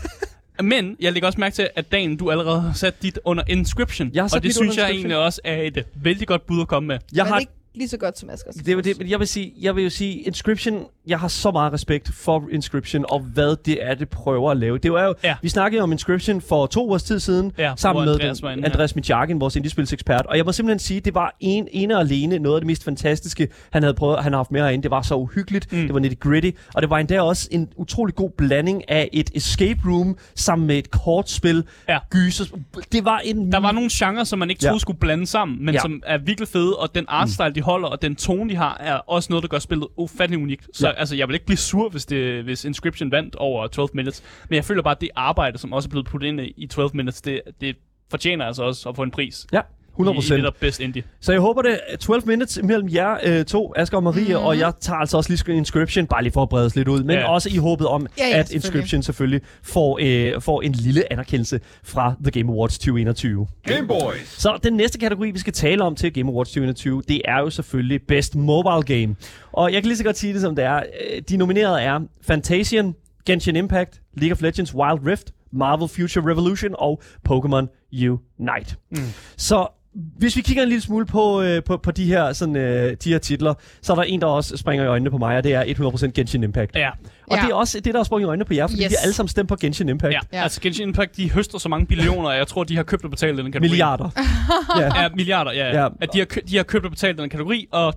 [0.68, 4.10] men jeg lægger også mærke til, at Dan, du allerede har sat dit under Inscription.
[4.14, 6.68] Jeg har sat og det synes jeg egentlig også er et vældig godt bud at
[6.68, 6.98] komme med.
[7.14, 8.54] Jeg Men har ikke lige så godt som Asgers.
[8.54, 11.28] Det er jo det, men jeg vil, sige, jeg vil jo sige, Inscription, jeg har
[11.28, 14.78] så meget respekt for Inscription, og hvad det er, det prøver at lave.
[14.78, 15.34] Det er jo, Ja.
[15.42, 18.50] Vi snakkede om Inscription for to års tid siden, Ja, sammen med Andreas den, var
[18.50, 18.56] ja.
[18.64, 22.38] Andreas Mijakin, vores indiespilsekspert, og jeg må simpelthen sige, det var en, ene og alene
[22.38, 24.82] noget af det mest fantastiske, han havde prøvet, han har haft med herinde.
[24.82, 25.78] Det var så uhyggeligt, mm.
[25.78, 25.84] Mm.
[25.84, 29.30] det var nitty gritty, og det var endda også en utrolig god blanding af et
[29.34, 31.98] escape room sammen med et kortspil, Ja.
[32.10, 32.44] gyser.
[32.92, 33.52] Det var en...
[33.52, 34.68] Der var nogle genrer, som man ikke Ja.
[34.68, 35.72] troede skulle blande sammen, men Ja.
[35.72, 35.80] ja.
[35.80, 38.94] som er virkelig fede, og den artstyle, de holder, og den tone, de har, er
[38.94, 40.66] også noget, der gør spillet ufattelig unikt.
[40.74, 44.22] Så Altså, jeg vil ikke blive sur, hvis, det, hvis Inscription vandt over 12 Minutes,
[44.48, 46.90] men jeg føler bare, at det arbejde, som også er blevet puttet ind i 12
[46.94, 47.76] Minutes, det, det
[48.10, 49.46] fortjener altså også at få en pris.
[49.52, 49.60] Ja,
[49.92, 51.02] 100 I, i det der Best Indie.
[51.20, 54.44] Så jeg håber, det er 12 minutes mellem jer øh, to, Asger og Marie, mm.
[54.44, 57.02] og jeg tager altså også lige Inscription, bare lige for at brede os lidt ud,
[57.02, 57.28] men Ja.
[57.32, 58.56] også i håbet om, Ja, ja, at selvfølgelig.
[58.78, 63.46] Inscription selvfølgelig får, øh, får en lille anerkendelse fra The Game Awards 2021.
[63.66, 64.40] Game Boys.
[64.40, 67.50] Så den næste kategori, vi skal tale om til Game Awards 2021, det er jo
[67.50, 69.16] selvfølgelig Best Mobile Game.
[69.52, 70.76] Og jeg kan lige så godt sige det, som det er.
[70.76, 72.94] Øh, De nominerede er Fantasian,
[73.26, 78.76] Genshin Impact, League of Legends Wild Rift, Marvel Future Revolution og Pokémon Unite.
[78.90, 78.98] Mm.
[79.36, 82.96] Så hvis vi kigger en lille smule på, øh, på, på de, her, sådan, øh,
[83.04, 85.44] de her titler, så er der en, der også springer i øjnene på mig, og
[85.44, 86.76] det er 100% Genshin Impact.
[86.76, 86.90] Ja.
[86.90, 87.42] Og Ja.
[87.42, 88.90] det er også det, der har sprunget i øjnene på jer, fordi Yes.
[88.90, 90.12] vi alle sammen stemt på Genshin Impact.
[90.12, 90.18] Ja.
[90.32, 90.42] Ja.
[90.42, 93.10] Altså Genshin Impact, de høster så mange billioner, at jeg tror, de har købt og
[93.10, 93.68] betalt den kategori.
[93.68, 94.10] Milliarder.
[94.80, 95.02] ja.
[95.02, 95.82] Ja, milliarder, ja.
[95.82, 95.88] Ja.
[96.00, 97.94] At de har, de har købt og betalt den kategori, og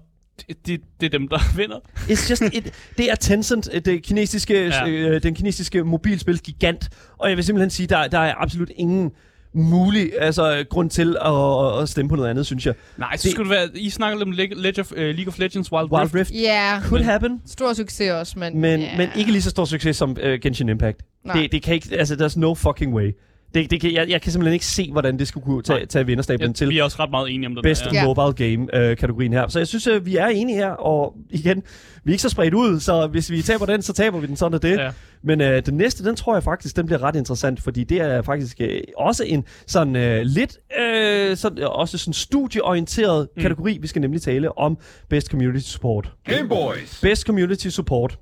[0.48, 1.78] det, det, det er dem, der vinder.
[1.96, 4.86] It's just, it, det er Tencent, øh, det kinesiske, Ja.
[4.86, 4.92] ja.
[4.92, 9.12] øh, den kinesiske mobilspilsgigant, og jeg vil simpelthen sige, der, der er absolut ingen
[9.56, 12.74] mulig altså, grund til at, at stemme på noget andet, synes jeg.
[12.98, 13.70] Nej, så Det- skulle det være...
[13.82, 16.16] I snakker lidt om Leg of, uh, League of Legends Wild, Wild Rift.
[16.16, 18.60] Rift Ja, could happen, stor succes også, men...
[18.62, 18.98] men, ja.
[18.98, 20.98] men ikke lige så stor succes som uh, Genshin Impact.
[21.26, 21.42] Nej.
[21.42, 23.12] Det, det kan ikke, altså, there's no fucking way.
[23.56, 26.06] Det, det kan, jeg, jeg kan simpelthen ikke se, hvordan det skulle kunne tage, tage
[26.06, 26.70] vinderstablen Ja, til.
[26.70, 27.64] vi er også ret meget enige om det.
[27.64, 28.06] Best der, Ja.
[28.14, 29.48] Mobile Game-kategorien her.
[29.48, 31.64] Så jeg synes, at vi er enige her, og igen,
[32.04, 34.36] vi er ikke så spredt ud, så hvis vi taber den, så taber vi den,
[34.36, 34.78] sådan er det.
[34.78, 34.92] Ja.
[35.24, 38.22] Men øh, den næste, den tror jeg faktisk, den bliver ret interessant, fordi det er
[38.22, 43.42] faktisk øh, også en sådan øh, lidt, øh, sådan, øh, også sådan studieorienteret mm.
[43.42, 43.78] kategori.
[43.82, 44.78] Vi skal nemlig tale om
[45.10, 46.12] Best Community Support.
[46.26, 47.00] Game Boys.
[47.02, 48.20] Best Community Support.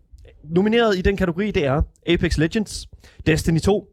[0.55, 2.87] Nomineret i den kategori, det er Apex Legends,
[3.27, 3.87] Destiny 2,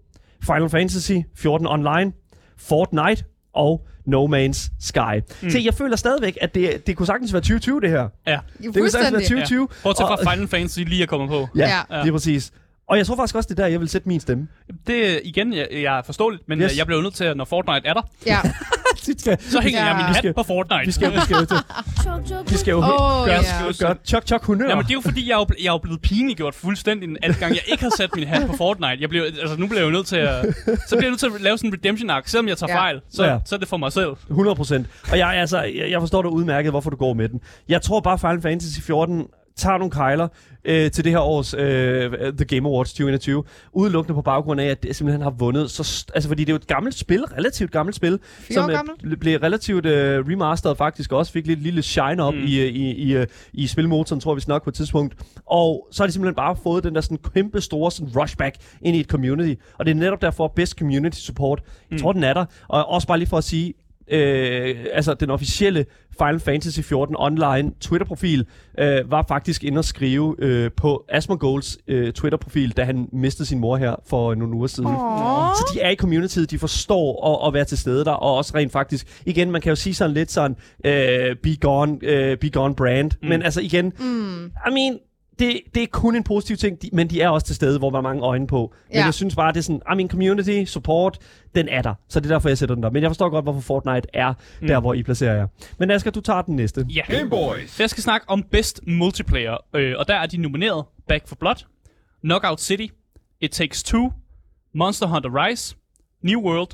[0.46, 2.12] Final Fantasy 14 Online,
[2.58, 3.24] Fortnite
[3.54, 5.20] og No Man's Sky.
[5.42, 5.50] Mm.
[5.50, 8.08] Se, jeg føler stadigvæk, at det, det kunne sagtens være 2020, det her.
[8.26, 8.38] Ja.
[8.62, 9.26] Det kunne sagtens være Fuldstændig.
[9.28, 9.68] 2020.
[9.70, 9.82] ja.
[9.82, 11.48] Bortset og- fra Final Fantasy lige er kommet på.
[11.56, 11.96] Ja, Ja.
[11.96, 12.52] ja, lige præcis.
[12.90, 14.48] Og jeg tror faktisk også, det er der, jeg vil sætte min stemme.
[14.86, 16.78] Det er igen, jeg, jeg er forståeligt, men Yes.
[16.78, 18.38] jeg bliver jo nødt til, at når Fortnite er der, Ja.
[19.40, 19.86] Så hænger Ja.
[19.86, 20.82] jeg min hat på Fortnite.
[20.86, 21.58] vi skal, vi skal, vi skal,
[22.50, 23.42] vi skal jo Åh, gøre, ja.
[23.80, 24.68] gøre chok chok honør.
[24.68, 27.54] Jamen, det er jo fordi, jeg er jeg er jo blevet pinliggjort fuldstændig alle gange,
[27.54, 28.96] jeg ikke har sat min hat på Fortnite.
[29.00, 31.26] Jeg bliver, altså, nu bliver jeg jo nødt til at, så bliver jeg nødt til
[31.34, 32.30] at lave sådan en redemption arc.
[32.30, 32.78] Selvom jeg tager Ja.
[32.78, 33.38] fejl, så, ja.
[33.44, 34.10] så er det for mig selv.
[34.30, 34.86] 100 procent.
[35.12, 37.40] Og jeg, altså, jeg, jeg forstår dig udmærket, hvorfor du går med den.
[37.68, 39.26] Jeg tror bare, Final Fantasy 14
[39.60, 40.28] tager nogle kejler
[40.64, 44.82] øh, til det her års øh, The Game Awards 2021, udelukkende på baggrund af, at
[44.82, 45.82] det simpelthen har vundet så...
[45.82, 48.18] st- altså, fordi det er jo et gammelt spil, relativt gammelt spil,
[48.58, 52.40] år øh, blev relativt øh, remasteret faktisk også, fik lidt lille shine op mm.
[52.40, 55.14] I, øh, i, i, øh, i spilmotoren, tror jeg, vi snakker på et tidspunkt.
[55.46, 58.96] Og så har de simpelthen bare fået den der sådan kæmpe store sådan rushback ind
[58.96, 59.60] i et community.
[59.78, 61.62] Og det er netop derfor best community support.
[61.90, 61.98] Jeg Mm.
[61.98, 62.44] tror, den er der.
[62.68, 63.74] Og også bare lige for at sige,
[64.10, 65.86] øh, altså den officielle
[66.18, 68.46] Final Fantasy 14 online Twitter-profil
[68.78, 73.58] øh, var faktisk inde og skrive øh, på Asmongols øh, Twitter-profil, da han mistede sin
[73.58, 74.88] mor her for nogle uger siden.
[74.88, 75.54] Åh.
[75.54, 78.52] Så de er i communityet, de forstår at, at være til stede der, og også
[78.54, 82.50] rent faktisk, igen, man kan jo sige sådan lidt sådan, øh, be gone, øh, be
[82.50, 83.28] gone brand, mm.
[83.28, 84.46] men altså igen, Mm.
[84.46, 84.98] I mean,
[85.40, 87.90] det, det er kun en positiv ting, de, men de er også til stede, hvor
[87.90, 88.74] der er mange øjne på.
[88.88, 89.04] Men Ja.
[89.04, 91.18] jeg synes bare, det er sådan, I mean, community, support,
[91.54, 91.94] den er der.
[92.08, 92.90] Så det er derfor, jeg sætter den der.
[92.90, 94.66] Men jeg forstår godt, hvorfor Fortnite er mm.
[94.66, 95.46] der, hvor I placerer jer.
[95.78, 96.86] Men Asger, du tager den næste.
[96.94, 97.02] Ja.
[97.16, 97.70] Game Boys.
[97.70, 101.36] Så jeg skal snakke om Best Multiplayer, øh, og der er de nomineret Back for
[101.36, 101.64] Blood,
[102.24, 102.86] Knockout City,
[103.40, 104.12] It Takes Two,
[104.74, 105.76] Monster Hunter Rise,
[106.22, 106.70] New World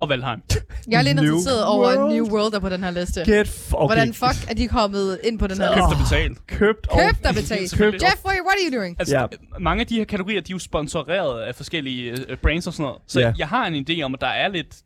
[0.00, 0.40] og Valheim.
[0.88, 2.14] Jeg er lidt New interesseret over, World.
[2.14, 3.20] New World er på den her liste.
[3.24, 3.94] Get f- okay.
[3.94, 5.94] Hvordan fuck er de kommet ind på den her Købt liste?
[5.94, 6.46] og betalt.
[6.46, 6.98] Købt og...
[6.98, 7.70] Købt og betalt.
[7.70, 8.02] Selvfølgelig.
[8.02, 8.96] Jeffrey, what are you doing?
[8.98, 9.20] Altså, Ja.
[9.22, 9.26] ja.
[9.60, 12.82] mange af de her kategorier, de er jo sponsoreret af forskellige øh, brands og sådan
[12.82, 12.98] noget.
[13.06, 13.32] Så Ja.
[13.38, 14.76] jeg har en idé om, at der er lidt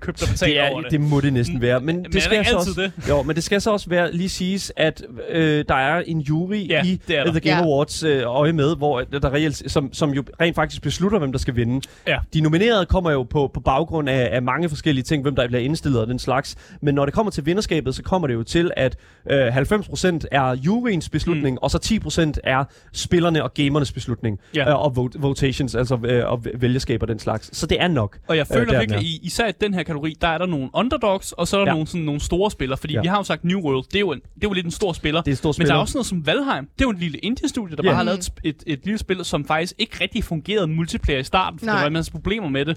[0.00, 0.90] købt og betalt Det, er, over det.
[0.90, 1.80] det må det næsten være.
[1.80, 3.88] Men, Men det skal det så ikke også, altid Jo, men det skal så også
[3.90, 7.40] være lige siges, at øh, der er en jury Ja, i det er øh, der.
[7.40, 7.64] The Game Ja.
[7.64, 11.38] Awards øh, øje med, hvor der reelt, som, som jo rent faktisk beslutter, hvem der
[11.38, 11.86] skal vinde.
[12.06, 12.18] Ja.
[12.34, 15.60] De nominerede kommer jo på, på baggrund af, af mange forskellige ting, hvem der bliver
[15.62, 16.56] indstillet og den slags.
[16.82, 18.96] Men når det kommer til vinderskabet, så kommer det jo til, at
[19.30, 21.58] øh, 90% er juryens beslutning, mm.
[21.62, 22.00] og så
[22.36, 24.38] 10% er spillerne og gamernes beslutning.
[24.54, 24.68] Ja.
[24.70, 27.56] Øh, og vote, votations, altså øh, og vælgerskab og den slags.
[27.56, 28.18] Så det er nok.
[28.28, 30.68] Og jeg Øh, føler der virkelig, især i den her kategori, der er der nogle
[30.74, 31.72] underdogs, og så er der Ja.
[31.72, 32.76] nogle, sådan, nogle store spillere.
[32.78, 33.00] Fordi Ja.
[33.00, 34.72] vi har jo sagt New World, det er jo, en, det er jo lidt en
[34.72, 35.20] stor spiller.
[35.20, 35.72] Det er et stort Men spiller.
[35.72, 36.64] der er også noget som Valheim.
[36.64, 37.88] Det er jo en lille indie-studie, der Ja.
[37.88, 41.24] bare har lavet et, et, et lille spil, som faktisk ikke rigtig fungerede multiplayer i
[41.24, 41.74] starten, for Nej.
[41.74, 42.76] der var en masse problemer med det.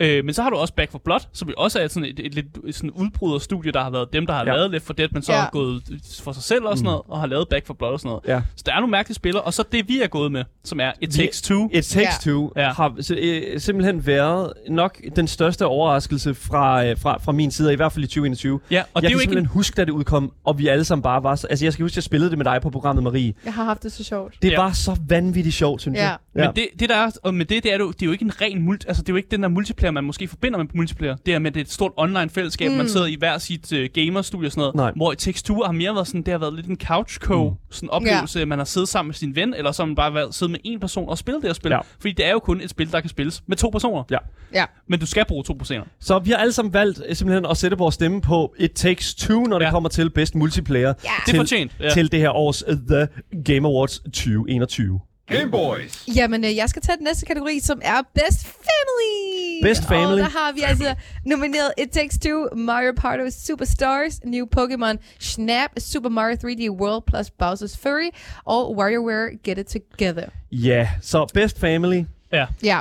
[0.00, 2.20] Øh, men så har du også Back for Blood, som jo også er sådan et,
[2.26, 4.50] et, lidt sådan udbryderstudie, der har været dem, der har Ja.
[4.50, 4.56] ja.
[4.56, 5.38] lavet Left 4 Dead, men så Ja.
[5.38, 5.42] ja.
[5.44, 5.82] har gået
[6.22, 8.22] for sig selv og sådan noget, og har lavet Back for Blood og sådan noget.
[8.28, 8.42] Ja.
[8.56, 10.92] Så der er nogle mærkelige spillere, og så det vi er gået med, som er
[11.00, 11.68] It Vi- Takes Two.
[11.72, 12.30] It Takes Ja.
[12.32, 12.72] Two Ja.
[12.72, 17.72] har s- øh, simpelthen været nok den største overraskelse fra, øh, fra, fra min side,
[17.72, 18.60] i hvert fald i 2021.
[18.70, 20.66] Ja, og Og det jeg er jo ikke simpelthen huske, da det udkom, og vi
[20.66, 21.34] alle sammen bare var...
[21.36, 23.34] Så, altså, jeg skal huske, at jeg spillede det med dig på programmet, Marie.
[23.44, 24.34] Jeg har haft det så sjovt.
[24.42, 24.60] Det Ja.
[24.60, 26.02] var så vanvittigt sjovt, synes Ja.
[26.08, 26.16] jeg.
[26.34, 28.24] Men det, det der er, og med det, det er, jo, det er jo ikke
[28.24, 30.58] en ren multi, altså det er jo ikke den der multiplayer multiplayer, man måske forbinder
[30.58, 31.16] med multiplayer.
[31.26, 32.76] Det er med, det er et stort online-fællesskab, mm.
[32.76, 34.74] man sidder i hver sit uh, gamerstudie og sådan noget.
[34.74, 34.92] Nej.
[34.96, 37.56] Hvor i Text2 har mere været sådan, det har været lidt en couch co mm.
[37.70, 38.44] sådan oplevelse, ja.
[38.44, 40.58] man har siddet sammen med sin ven, eller så har man bare været, siddet med
[40.64, 41.70] en person og spillet det her spil.
[41.70, 41.78] Ja.
[42.00, 44.02] Fordi det er jo kun et spil, der kan spilles med to personer.
[44.10, 44.18] Ja.
[44.54, 44.64] Ja.
[44.88, 45.84] Men du skal bruge to personer.
[46.00, 49.14] Så vi har alle sammen valgt øh, simpelthen at sætte vores stemme på It Takes
[49.14, 49.70] Two, når det Ja.
[49.70, 50.92] kommer til bedst multiplayer Ja.
[50.92, 51.72] Det er til, fortjent.
[51.80, 51.90] Ja.
[51.90, 53.08] til det her års uh, The
[53.44, 55.00] Game Awards 2021.
[55.30, 56.08] Game Boys.
[56.16, 59.62] Jamen, øh, jeg skal tage den næste kategori, som er Best Family.
[59.62, 60.12] Best Family.
[60.12, 60.94] Og der har vi altså
[61.26, 67.30] nomineret It Takes Two, Mario Party Superstars, New Pokémon Snap, Super Mario 3D World plus
[67.42, 68.10] Bowser's Fury,
[68.44, 70.26] og WarioWare Get It Together.
[70.52, 72.04] Ja, så Best Family.
[72.32, 72.46] Ja.
[72.62, 72.80] Ja.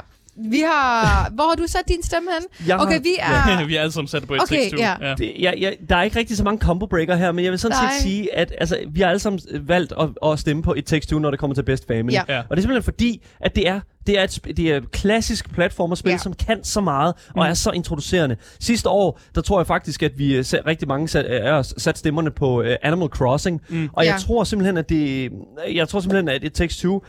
[0.51, 1.29] Vi har...
[1.33, 2.67] Hvor har du sat din stemme hen?
[2.67, 3.15] Jeg Okay, har- vi
[3.61, 3.65] er...
[3.71, 4.79] vi er alle sammen sat på et Okay, Text2.
[4.81, 5.13] ja.
[5.17, 7.59] Det, jeg, jeg, der er ikke rigtig så mange combo breaker her, men jeg vil
[7.59, 7.91] sådan Nej.
[7.93, 11.07] set sige, at altså, vi har alle sammen valgt at, at stemme på It Takes
[11.07, 12.13] Two, når det kommer til Best Family.
[12.13, 12.23] Ja.
[12.29, 12.39] Ja.
[12.39, 15.53] Og det er simpelthen fordi, at det er, det er, et, det er et klassisk
[15.53, 16.13] platformerspil, Ja.
[16.13, 16.17] ja.
[16.17, 17.41] som kan så meget og Mm.
[17.49, 18.35] er så introducerende.
[18.59, 21.73] Sidste år, der tror jeg faktisk, at vi øh, sat, rigtig mange sat, af os
[21.77, 23.61] sat stemmerne på uh, Animal Crossing.
[23.69, 23.89] Mm.
[23.93, 24.17] Og jeg Ja.
[24.17, 25.31] tror simpelthen, at det,
[25.73, 27.01] jeg tror simpelthen, at It Takes Two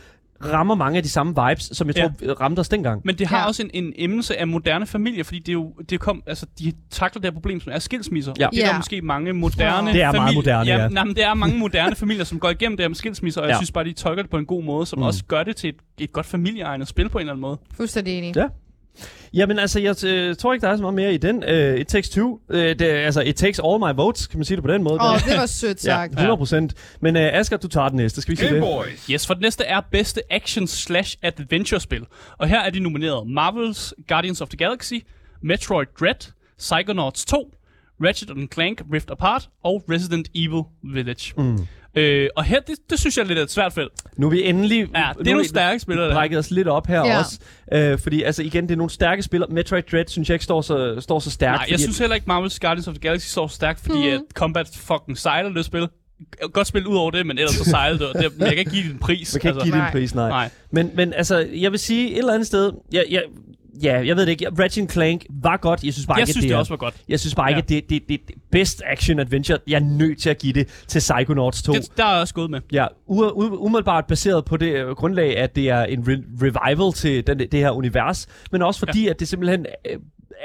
[0.45, 2.09] rammer mange af de samme vibes, som jeg Ja.
[2.25, 3.01] tror ramte os dengang.
[3.05, 3.41] Men det har Ja.
[3.41, 3.47] ja.
[3.47, 6.73] også en, en emnelse af moderne familier, fordi det er jo, det kom, altså, de
[6.91, 8.33] takler det her problem, som er skilsmisser.
[8.39, 8.47] Ja.
[8.51, 8.71] Det er Ja.
[8.71, 10.87] der måske mange moderne Det er meget familier, moderne, ja.
[10.87, 13.47] Nej, men det er mange moderne familier, som går igennem det her med skilsmisser, og
[13.47, 13.57] jeg Ja.
[13.57, 15.03] synes bare, de tolker det på en god måde, som mm.
[15.03, 17.57] også gør det til et, et godt familieegnet spil på en eller anden måde.
[17.77, 18.35] Fuldstændig enig.
[18.35, 18.45] Ja.
[19.33, 21.43] Jamen altså, jeg øh, tror ikke, der er så meget mere i den.
[21.43, 22.39] Uh, it Takes Two.
[22.49, 24.93] Uh, det, altså, it takes all my votes, kan man sige det på den måde.
[25.01, 26.11] Åh, Den- det var sødt Ja, sagt.
[26.13, 26.73] 100 procent.
[27.01, 28.21] Men uh, Asger, du tager den næste.
[28.21, 28.61] Skal vi sige det?
[28.61, 29.05] Boys.
[29.05, 32.05] Yes, for det næste er bedste action slash adventure spil.
[32.37, 34.93] Og her er de nomineret Marvel's Guardians of the Galaxy,
[35.43, 37.51] Metroid Dread, Psychonauts 2,
[38.05, 40.61] Ratchet Clank Rift Apart og Resident Evil
[40.93, 41.33] Village.
[41.37, 41.67] Mm.
[41.95, 43.91] Øh, og her, det, det synes jeg er lidt af et svært felt.
[44.17, 44.87] Nu er vi endelig...
[44.95, 46.13] Ja, det er nogle stærke spillere, der.
[46.13, 47.19] brækket os lidt op her Ja.
[47.19, 47.39] også.
[47.93, 49.49] Uh, fordi altså igen, det er nogle stærke spillere.
[49.51, 51.59] Metroid Dread synes jeg ikke står så, står så stærkt.
[51.59, 54.13] Nej, jeg synes heller ikke, Marvel's Guardians of the Galaxy så stærkt, fordi mm.
[54.13, 55.87] at combat fucking sejler det spil.
[56.53, 58.59] Godt spil ud over det, men ellers så sejler det, og det, men jeg kan
[58.59, 59.33] ikke give det en pris.
[59.33, 60.29] Man kan ikke give det en pris, nej.
[60.29, 60.49] Nej.
[60.71, 62.71] Men, men altså, jeg vil sige et eller andet sted...
[62.91, 63.23] Jeg, jeg,
[63.83, 64.47] ja, jeg ved det ikke.
[64.59, 65.83] Ratchet Clank var godt.
[65.83, 66.95] Jeg synes bare Jeg ikke, synes, det er- også var godt.
[67.09, 67.61] Jeg synes bare ikke, Ja.
[67.61, 69.57] at det, det, det, det best action adventure.
[69.67, 71.73] Jeg er nødt til at give det til Psychonauts 2.
[71.73, 72.61] Det, der er også gået med.
[72.71, 77.39] Ja, umiddelbart baseret på det øh, grundlag, at det er en re- revival til den,
[77.39, 79.09] det her univers, men også fordi, ja.
[79.09, 79.97] at det simpelthen øh,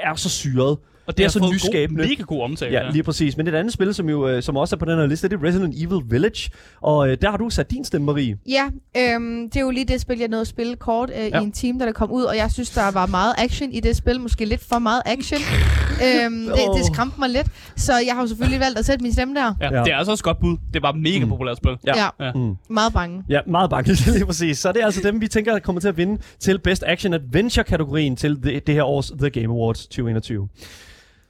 [0.03, 0.77] er så syret.
[1.07, 2.01] Og Det er så nyskabende.
[2.03, 2.71] God, mega god omtale.
[2.71, 3.37] Ja, lige præcis.
[3.37, 5.39] Men et andet spil, som jo øh, som også er på den her liste, det
[5.39, 6.49] er Resident Evil Village.
[6.81, 8.37] Og øh, der har du sat din stemme, Marie.
[8.49, 8.65] Ja,
[8.97, 11.39] øhm, det er jo lige det spil, jeg nåede at spille kort øh, Ja.
[11.39, 13.79] i en time, da det kom ud, og jeg synes, der var meget action i
[13.79, 14.19] det spil.
[14.19, 15.39] Måske lidt for meget action.
[16.05, 19.13] øhm, det, det skræmte mig lidt, så jeg har jo selvfølgelig valgt at sætte min
[19.13, 19.53] stemme der.
[19.61, 19.83] Ja, Ja.
[19.83, 20.57] det er altså også et godt bud.
[20.73, 21.29] Det var mega Mm.
[21.29, 21.71] populært spil.
[21.87, 21.93] Ja.
[21.97, 22.31] Ja, Ja.
[22.35, 22.55] Mm.
[22.69, 23.23] meget bange.
[23.29, 24.57] Ja, meget bange, lige præcis.
[24.59, 28.15] Så det er altså dem, vi tænker kommer til at vinde til Best Action Adventure-kategorien
[28.15, 30.47] til det, det her års The Game Awards 2021.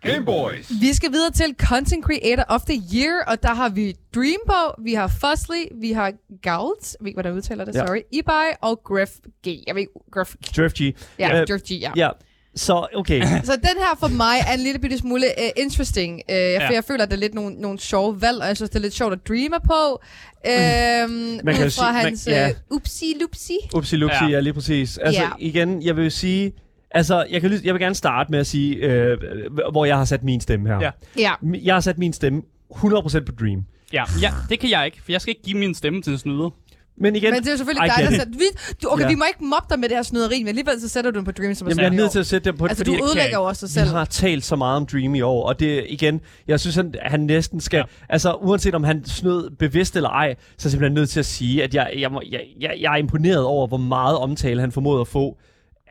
[0.03, 0.71] Game Boys.
[0.81, 4.81] Vi skal videre til Content Creator of the Year, og der har vi Dream på,
[4.83, 7.85] vi har Fuzzly, vi har Gauls, jeg ved ikke, hvordan jeg udtaler det, Ja.
[7.87, 9.09] sorry, Ibai og Gref
[9.47, 9.47] G.
[9.67, 10.81] Jeg ved ikke, Gref, Drift G.
[11.19, 11.91] ja, Øh, Gref G, ja.
[11.95, 12.09] Ja,
[12.55, 13.21] så okay.
[13.49, 16.67] Så den her for mig er en lille bitte smule uh, interesting, uh, ja.
[16.69, 18.75] for jeg føler, at det er lidt nogle, nogle sjove valg, og jeg synes, det
[18.75, 20.01] er lidt sjovt at dreame på.
[20.47, 22.49] Øhm, Man kan ud fra sige- man- hans ja.
[22.49, 23.57] uh, upsi-lupsi.
[23.75, 24.25] Upsi lupsi, ja.
[24.25, 24.31] Ja.
[24.31, 24.97] ja, lige præcis.
[24.97, 25.29] Altså Ja.
[25.39, 26.53] igen, jeg vil sige...
[26.97, 29.17] Altså, jeg, kan, lige- jeg vil gerne starte med at sige, øh,
[29.71, 30.79] hvor jeg har sat min stemme her.
[30.81, 30.91] Ja.
[31.17, 31.31] Ja,
[31.63, 32.41] Jeg har sat min stemme
[32.75, 33.65] 100% på Dream.
[33.93, 36.19] Ja, ja, det kan jeg ikke, for jeg skal ikke give min stemme til en
[36.19, 36.49] snyder.
[36.99, 38.37] Men igen, men det er jo selvfølgelig dig, der sætter...
[38.37, 38.43] Vi,
[38.83, 39.07] du, okay, Ja.
[39.09, 41.25] vi må ikke mobbe dig med det her snyderi, men alligevel så sætter du den
[41.25, 42.85] på Dream, som er Jamen, jeg er nødt til at sætte dem på det, Altså,
[42.85, 43.89] fordi du ødelægger jo også dig Vi selv.
[43.95, 47.19] har talt så meget om Dream i år, og det igen, jeg synes, han, han
[47.19, 47.83] næsten skal, ja.
[48.09, 51.25] altså uanset om han snød bevidst eller ej, så er jeg simpelthen nødt til at
[51.25, 54.71] sige, at jeg, jeg, må, jeg, jeg, jeg er imponeret over, hvor meget omtale han
[54.71, 55.37] formåede at få,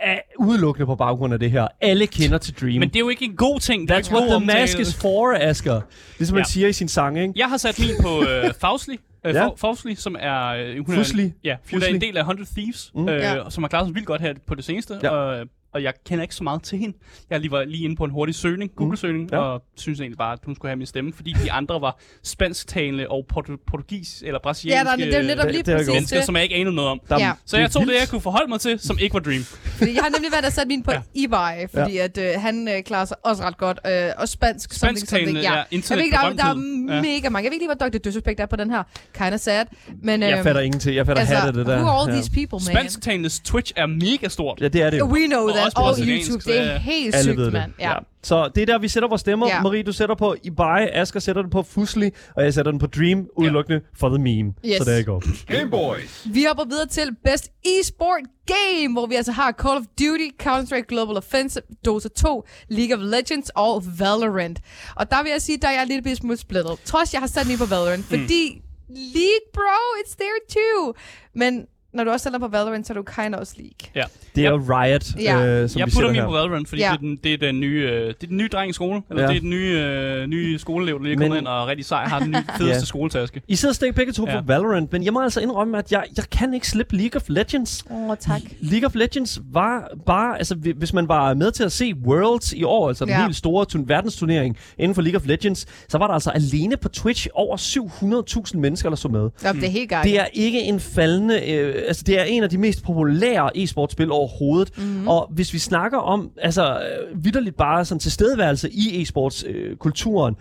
[0.00, 1.68] af, udelukkende på baggrund af det her.
[1.80, 2.78] Alle kender til Dream.
[2.80, 3.88] Men det er jo ikke en god ting.
[3.88, 5.80] Det er That's what the mask is for, Asger.
[6.18, 6.48] Ligesom man Ja.
[6.50, 7.32] siger i sin sang, ikke?
[7.36, 8.94] Jeg har sat min på øh, Faustly,
[9.26, 9.48] øh, Ja.
[9.56, 10.46] Faustly, som er...
[10.46, 11.24] Øh, hun Fusli.
[11.24, 11.94] Er, ja, hun er Fusli.
[11.94, 13.08] en del af 100 Thieves, Mm.
[13.08, 13.34] øh, Ja.
[13.34, 13.50] ja.
[13.50, 14.98] som har klaret sig vildt godt her på det seneste.
[15.02, 15.08] Ja.
[15.10, 15.46] Og,
[15.76, 16.96] og jeg kender ikke så meget til hende.
[17.30, 19.28] Jeg lige var lige inde på en hurtig søgning, Google-søgning, Mm.
[19.32, 19.36] Ja.
[19.36, 19.42] ja.
[19.42, 23.08] og synes egentlig bare, at hun skulle have min stemme, fordi de andre var spansktalende
[23.08, 25.92] og portu- portugis eller Ja, brasilianske der, det er netop Det- lige det er præcis
[25.92, 26.26] mennesker, det.
[26.26, 27.00] som jeg ikke anede noget om.
[27.08, 27.32] Der, Ja.
[27.46, 29.42] Så jeg tog det, jeg kunne forholde mig til, som ikke var Dream.
[29.42, 31.00] Fordi jeg har nemlig valgt at sætte min på Ja.
[31.14, 33.78] Ibai, fordi at øh, han øh, klarer sig også ret godt.
[33.86, 34.72] Øh, og spansk.
[34.72, 36.94] something, Spansktalende, something, ja, Jeg ved ikke, der, er- der er.
[36.96, 37.02] Ja.
[37.02, 37.44] mega mange.
[37.44, 37.98] Jeg ved ikke lige, hvor Dr.
[37.98, 38.82] Disrespect er på den her.
[39.14, 39.64] Kinda sad.
[40.02, 40.96] Men, Jeg øhm, fatter ingenting.
[40.96, 41.76] Jeg fatter altså, hatte det der.
[41.78, 42.14] who are all ja.
[42.16, 42.76] these people, man?
[42.76, 44.60] Spansktalendes Twitch er mega stort.
[44.60, 45.02] Ja, det er det.
[45.02, 45.65] We know that.
[45.74, 46.78] Også Og YouTube, det er ja.
[46.78, 47.72] helt Alle sygt, mand.
[47.80, 47.94] Ja.
[48.22, 49.46] Så det er der, vi sætter vores stemmer.
[49.48, 49.62] Ja.
[49.62, 52.86] Marie, du sætter på Ibai, Asger sætter den på Fusli, og jeg sætter den på
[52.86, 54.52] Dream, udelukkende for the meme.
[54.64, 54.76] Yes.
[54.78, 55.22] Så der går.
[55.52, 56.26] Game Boys.
[56.32, 60.86] Vi hopper videre til Best eSport Game, hvor vi altså har Call of Duty, Counter-Strike
[60.88, 64.60] Global Offensive, Dota 2, League of Legends og Valorant.
[64.96, 66.72] Og der vil jeg sige, der er jeg lidt smule splittet.
[66.84, 70.94] Trods jeg har sat den i på Valorant, fordi League, bro, it's there too.
[71.34, 73.90] Men når du også sætter på Valorant, så er du kind of også League.
[73.94, 74.02] Ja.
[74.36, 75.46] Det er jo Riot, Ja.
[75.46, 76.26] øh, som jeg vi putter min her.
[76.26, 76.88] på Valorant, fordi Ja.
[76.88, 79.02] det, er den, det, er den nye, øh, det er den nye dreng i skole.
[79.10, 79.28] Eller Ja.
[79.28, 81.66] det er den nye, øh, nye skoleelev, der lige er Men- kommet ind og er
[81.66, 82.84] rigtig sej, har den nye fedeste Ja.
[82.84, 83.42] skoletaske.
[83.48, 84.40] I sidder stadig begge to Ja.
[84.40, 87.22] på Valorant, men jeg må altså indrømme, at jeg, jeg kan ikke slippe League of
[87.28, 87.84] Legends.
[87.90, 88.40] Åh, oh, tak.
[88.60, 92.52] League of Legends var bare, altså hvi- hvis man var med til at se Worlds
[92.52, 93.22] i år, altså den Ja.
[93.24, 96.88] helt store tun- verdensturnering inden for League of Legends, så var der altså alene på
[96.88, 99.30] Twitch over 700.000 mennesker, der så med.
[99.44, 100.04] Ja, det er helt galt.
[100.04, 104.10] Det er ikke en faldende, øh, altså det er en af de mest populære e-sportspil
[104.10, 104.78] overhovedet.
[104.78, 104.86] Mhm.
[104.86, 105.08] Mm-hmm.
[105.08, 109.76] Og hvis vi snakker om, altså øh, vidderligt bare sådan tilstedeværelse i e-sports øh,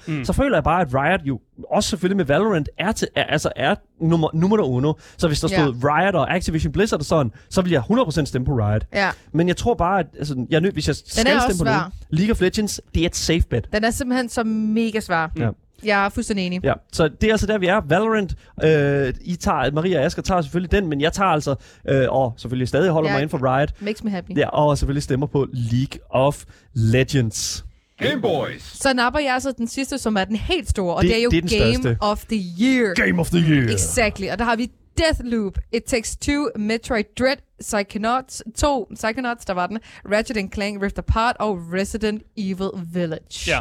[0.08, 0.26] mm.
[0.26, 1.40] så føler jeg bare, at Riot jo,
[1.72, 4.94] også selvfølgelig med Valorant, er, til, er, altså er nummer, nummer uno.
[5.18, 8.46] Så hvis der stod Riot og Activision Blizzard og sådan, så vil jeg 100% stemme
[8.46, 8.86] på Riot.
[8.94, 11.78] Ja, Men jeg tror bare, at altså, jeg nødt, hvis jeg skal stemme på svær.
[11.78, 13.68] nogen, League of Legends, det er et safe bet.
[13.74, 15.32] den er simpelthen så mega svær.
[15.38, 15.50] Ja.
[15.86, 16.60] Jeg er fuldstændig enig.
[16.64, 17.82] Ja, så det er altså der, vi er.
[17.88, 21.56] Valorant, øh, I tager, Maria og Asger tager selvfølgelig den, men jeg tager altså,
[21.90, 23.16] øh, og selvfølgelig stadig holder Ja.
[23.16, 24.38] mig inden for Riot, Makes me happy.
[24.38, 27.66] ja, og selvfølgelig stemmer på League of Legends.
[28.00, 28.64] Game Boys.
[28.82, 31.24] Så napper jeg altså den sidste, som er den helt store, og Det- det, er
[31.24, 31.98] jo det er Game største.
[32.02, 32.94] of the Year.
[32.94, 33.72] Game of the Year!
[33.74, 34.28] Exactly.
[34.32, 39.68] Og der har vi Deathloop, It Takes Two, Metroid Dread, Psychonauts 2, Psychonauts, der var
[39.68, 39.80] den,
[40.12, 43.44] Ratchet Clank Rift Apart og Resident Evil Village.
[43.48, 43.60] Ja.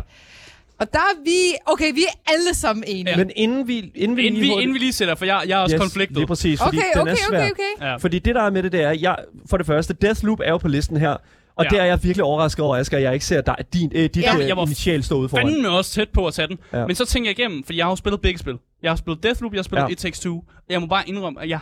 [0.78, 1.54] Og der er vi...
[1.66, 3.10] Okay, vi er alle sammen enige.
[3.10, 3.16] Ja.
[3.16, 5.62] Men inden vi, inden vi, Inden vi, inden vi lige sætter, for jeg, jeg er
[5.62, 6.16] også yes, konfliktet.
[6.16, 7.38] Lige præcis, fordi Okay, den okay, er svær.
[7.38, 7.86] okay, okay.
[7.86, 7.96] Ja.
[7.96, 9.16] Fordi det, der er med det, det er, jeg,
[9.50, 11.16] for det første, Deathloop er jo på listen her,
[11.56, 11.68] og Ja.
[11.70, 14.16] det er jeg virkelig overrasket over, Asger, at jeg ikke ser dig, din, øh, dit
[14.16, 14.36] Ja.
[14.36, 15.46] ja, Jeg var initial stå ude foran.
[15.48, 16.58] fandme også tæt på at tage den.
[16.72, 16.86] Ja.
[16.86, 18.58] Men så tænker jeg igennem, fordi jeg har jo spillet begge spil.
[18.82, 19.88] Jeg har spillet Deathloop, jeg har spillet Ja.
[19.92, 20.44] It Takes Two.
[20.70, 21.60] Jeg må bare indrømme, at jeg,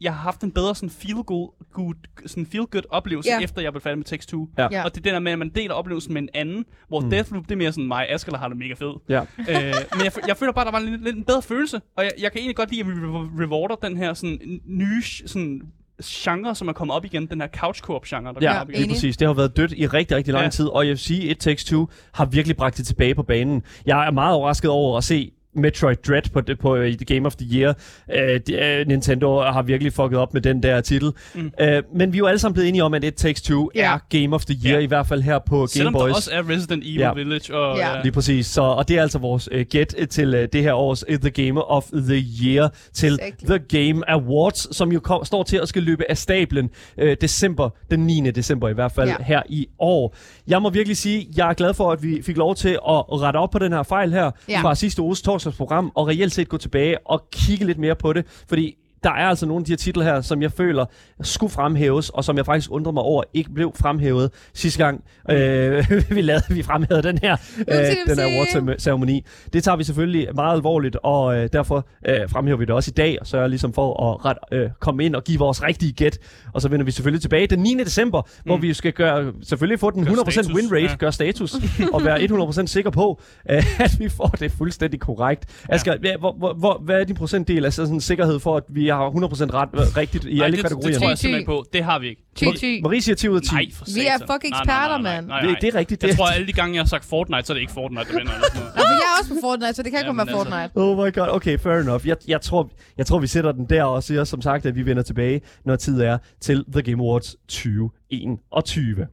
[0.00, 1.94] jeg har haft en bedre sådan feel good, good,
[2.26, 3.40] sådan feel good oplevelse, Ja.
[3.40, 4.48] efter jeg blev færdig med Takes Two.
[4.58, 4.68] Ja.
[4.72, 4.84] Ja.
[4.84, 7.10] Og det er den der med, at man deler oplevelsen med en anden, hvor mm.
[7.10, 8.96] Deathloop, det er mere sådan mig, Asger, der har det mega fedt.
[9.08, 9.20] Ja.
[9.38, 11.80] øh, men jeg, jeg føler bare, der var lidt, lidt en bedre følelse.
[11.96, 15.02] Og jeg, jeg kan egentlig godt lide, at vi re- rewarder den her sådan nye
[15.26, 15.62] sådan,
[16.04, 17.26] genre, som er kommet op igen.
[17.26, 18.80] Den her couch co-op genre, der Ja, op igen.
[18.80, 19.16] lige præcis.
[19.16, 20.50] Det har været dødt i rigtig, rigtig lang Ja.
[20.50, 23.62] tid, og jeg vil sige, It Takes Two har virkelig bragt det tilbage på banen.
[23.86, 27.26] Jeg er meget overrasket over at se Metroid Dread på, det- på uh, The Game
[27.26, 27.74] of the Year.
[28.08, 31.12] Uh, uh, Nintendo har virkelig fucket op med den der titel.
[31.34, 31.40] Mm.
[31.62, 33.94] Uh, men vi er jo alle sammen blevet enige om, at It Takes Two Ja.
[33.94, 34.82] er Game of the Year, Ja.
[34.82, 36.08] i hvert fald her på Game Selvom Boys.
[36.10, 37.12] der også er Resident Evil Ja.
[37.14, 37.76] Village og...
[37.76, 37.96] Ja.
[37.96, 38.46] øh, Lige præcis.
[38.46, 41.30] Så, og det er altså vores uh, gæt til uh, det her års uh, The
[41.30, 43.46] Game of the Year til Exactly.
[43.46, 43.58] The
[43.90, 46.70] Game Awards, som jo kom, står til at skal løbe af stablen
[47.02, 48.30] uh, december, den 9.
[48.30, 49.16] december i hvert fald, Ja.
[49.18, 49.24] ja.
[49.24, 50.14] her i år.
[50.48, 53.36] Jeg må virkelig sige, jeg er glad for, at vi fik lov til at rette
[53.36, 54.60] op på den her fejl her Ja.
[54.62, 58.26] fra sidste uges torsdagsprogram, og reelt set gå tilbage og kigge lidt mere på det,
[58.48, 60.84] fordi der er altså nogle af de her titler her, som jeg føler
[61.22, 65.90] skulle fremhæves, og som jeg faktisk undrer mig over, ikke blev fremhævet sidste gang, øh,
[66.16, 67.76] vi lavede, vi fremhævede den her, øh,
[68.06, 69.24] den her award-ceremoni.
[69.52, 72.96] Det tager vi selvfølgelig meget alvorligt, og øh, derfor øh, fremhæver vi det også i
[72.96, 76.18] dag, og sørger ligesom for at ret, øh, komme ind og give vores rigtige gæt.
[76.54, 77.74] Og så vender vi selvfølgelig tilbage den 9.
[77.84, 78.42] december, mm.
[78.44, 80.96] hvor vi skal gøre, selvfølgelig få den Gør 100% status, win rate, ja.
[80.96, 81.54] gøre status,
[81.94, 83.20] og være 100% sikker på,
[83.50, 85.64] øh, at vi får det fuldstændig korrekt.
[85.68, 88.62] Asger, hvad, hvor, hvor, hvor, hvad er din procentdel af sådan en sikkerhed for, at
[88.68, 90.94] vi har 100% ret, rigtigt i alle det, kategorierne?
[90.94, 91.64] det tror jeg simpelthen på.
[91.72, 92.22] Det har vi ikke.
[92.36, 92.80] Ty, ty.
[92.82, 93.54] Marie siger 10 ud af 10.
[93.54, 95.48] Nej, for Vi er fucking eksperter, nej, mand.
[95.48, 96.02] Det, det er rigtigt.
[96.02, 96.16] Jeg det.
[96.18, 98.32] tror, alle de gange, jeg har sagt Fortnite, så er det ikke Fortnite, der vinder.
[98.32, 98.72] Eller sådan noget.
[98.76, 100.70] Ja, men jeg er også på Fortnite, så det kan Ja, kun være altså- Fortnite.
[100.74, 102.08] Oh my god, okay, fair enough.
[102.08, 104.86] Jeg, jeg, tror, jeg tror, vi sætter den der og siger som sagt, at vi
[104.86, 109.06] vender tilbage, når tid er til The Game Awards 2021.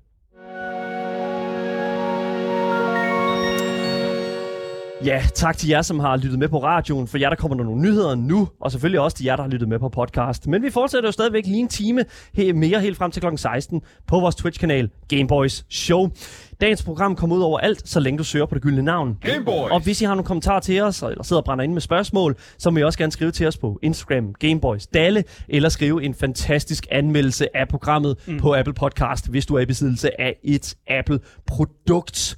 [5.05, 7.07] Ja, tak til jer, som har lyttet med på radioen.
[7.07, 9.49] For jer, der kommer der nogle nyheder nu, og selvfølgelig også til jer, der har
[9.49, 10.47] lyttet med på podcast.
[10.47, 12.05] Men vi fortsætter jo stadigvæk lige en time
[12.37, 13.27] he- mere helt frem til kl.
[13.35, 16.09] 16 på vores Twitch-kanal Gameboys Show.
[16.61, 19.17] Dagens program kommer ud over alt, så længe du søger på det gyldne navn.
[19.21, 19.71] Game Boys.
[19.71, 22.35] Og hvis I har nogle kommentarer til os, eller sidder og brænder ind med spørgsmål,
[22.57, 26.13] så må I også gerne skrive til os på Instagram, Gameboys Dalle, eller skrive en
[26.13, 28.37] fantastisk anmeldelse af programmet mm.
[28.39, 32.35] på Apple Podcast, hvis du er i besiddelse af et Apple-produkt.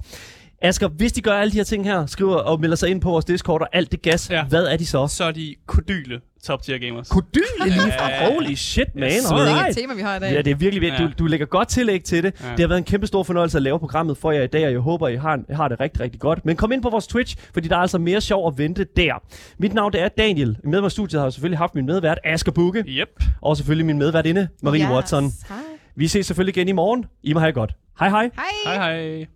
[0.62, 3.10] Asger, hvis de gør alle de her ting her, skriver og melder sig ind på
[3.10, 4.36] vores Discord og alt det gas, ja.
[4.36, 4.44] Ja.
[4.44, 5.06] hvad er de så?
[5.06, 7.08] Så er de kodyle top tier gamers.
[7.08, 8.32] Kodyle lige fra.
[8.32, 9.02] Holy shit, man.
[9.10, 9.68] Det er Alright.
[9.68, 10.32] et tema, vi har i dag.
[10.32, 11.00] Ja, det er virkelig vigtigt.
[11.00, 11.12] Du, Ja.
[11.18, 12.34] du lægger godt tillæg til det.
[12.40, 12.46] Ja.
[12.46, 12.52] Ja.
[12.52, 14.72] Det har været en kæmpe stor fornøjelse at lave programmet for jer i dag, og
[14.72, 16.44] jeg håber, I har, har det rigtig, rigtig godt.
[16.46, 19.22] Men kom ind på vores Twitch, fordi der er altså mere sjov at vente der.
[19.58, 20.56] Mit navn det er Daniel.
[20.64, 23.08] Med mig i studiet har jeg selvfølgelig haft min medvært Asger Bukke, Yep.
[23.42, 24.90] og selvfølgelig min medvært inde, Marie yes.
[24.90, 25.24] Watson.
[25.48, 25.56] Hej.
[25.96, 27.04] Vi ses selvfølgelig igen i morgen.
[27.22, 27.72] I må have det godt.
[27.98, 28.30] Hej hej.
[28.34, 28.76] Hej.
[28.76, 29.26] Hej hej.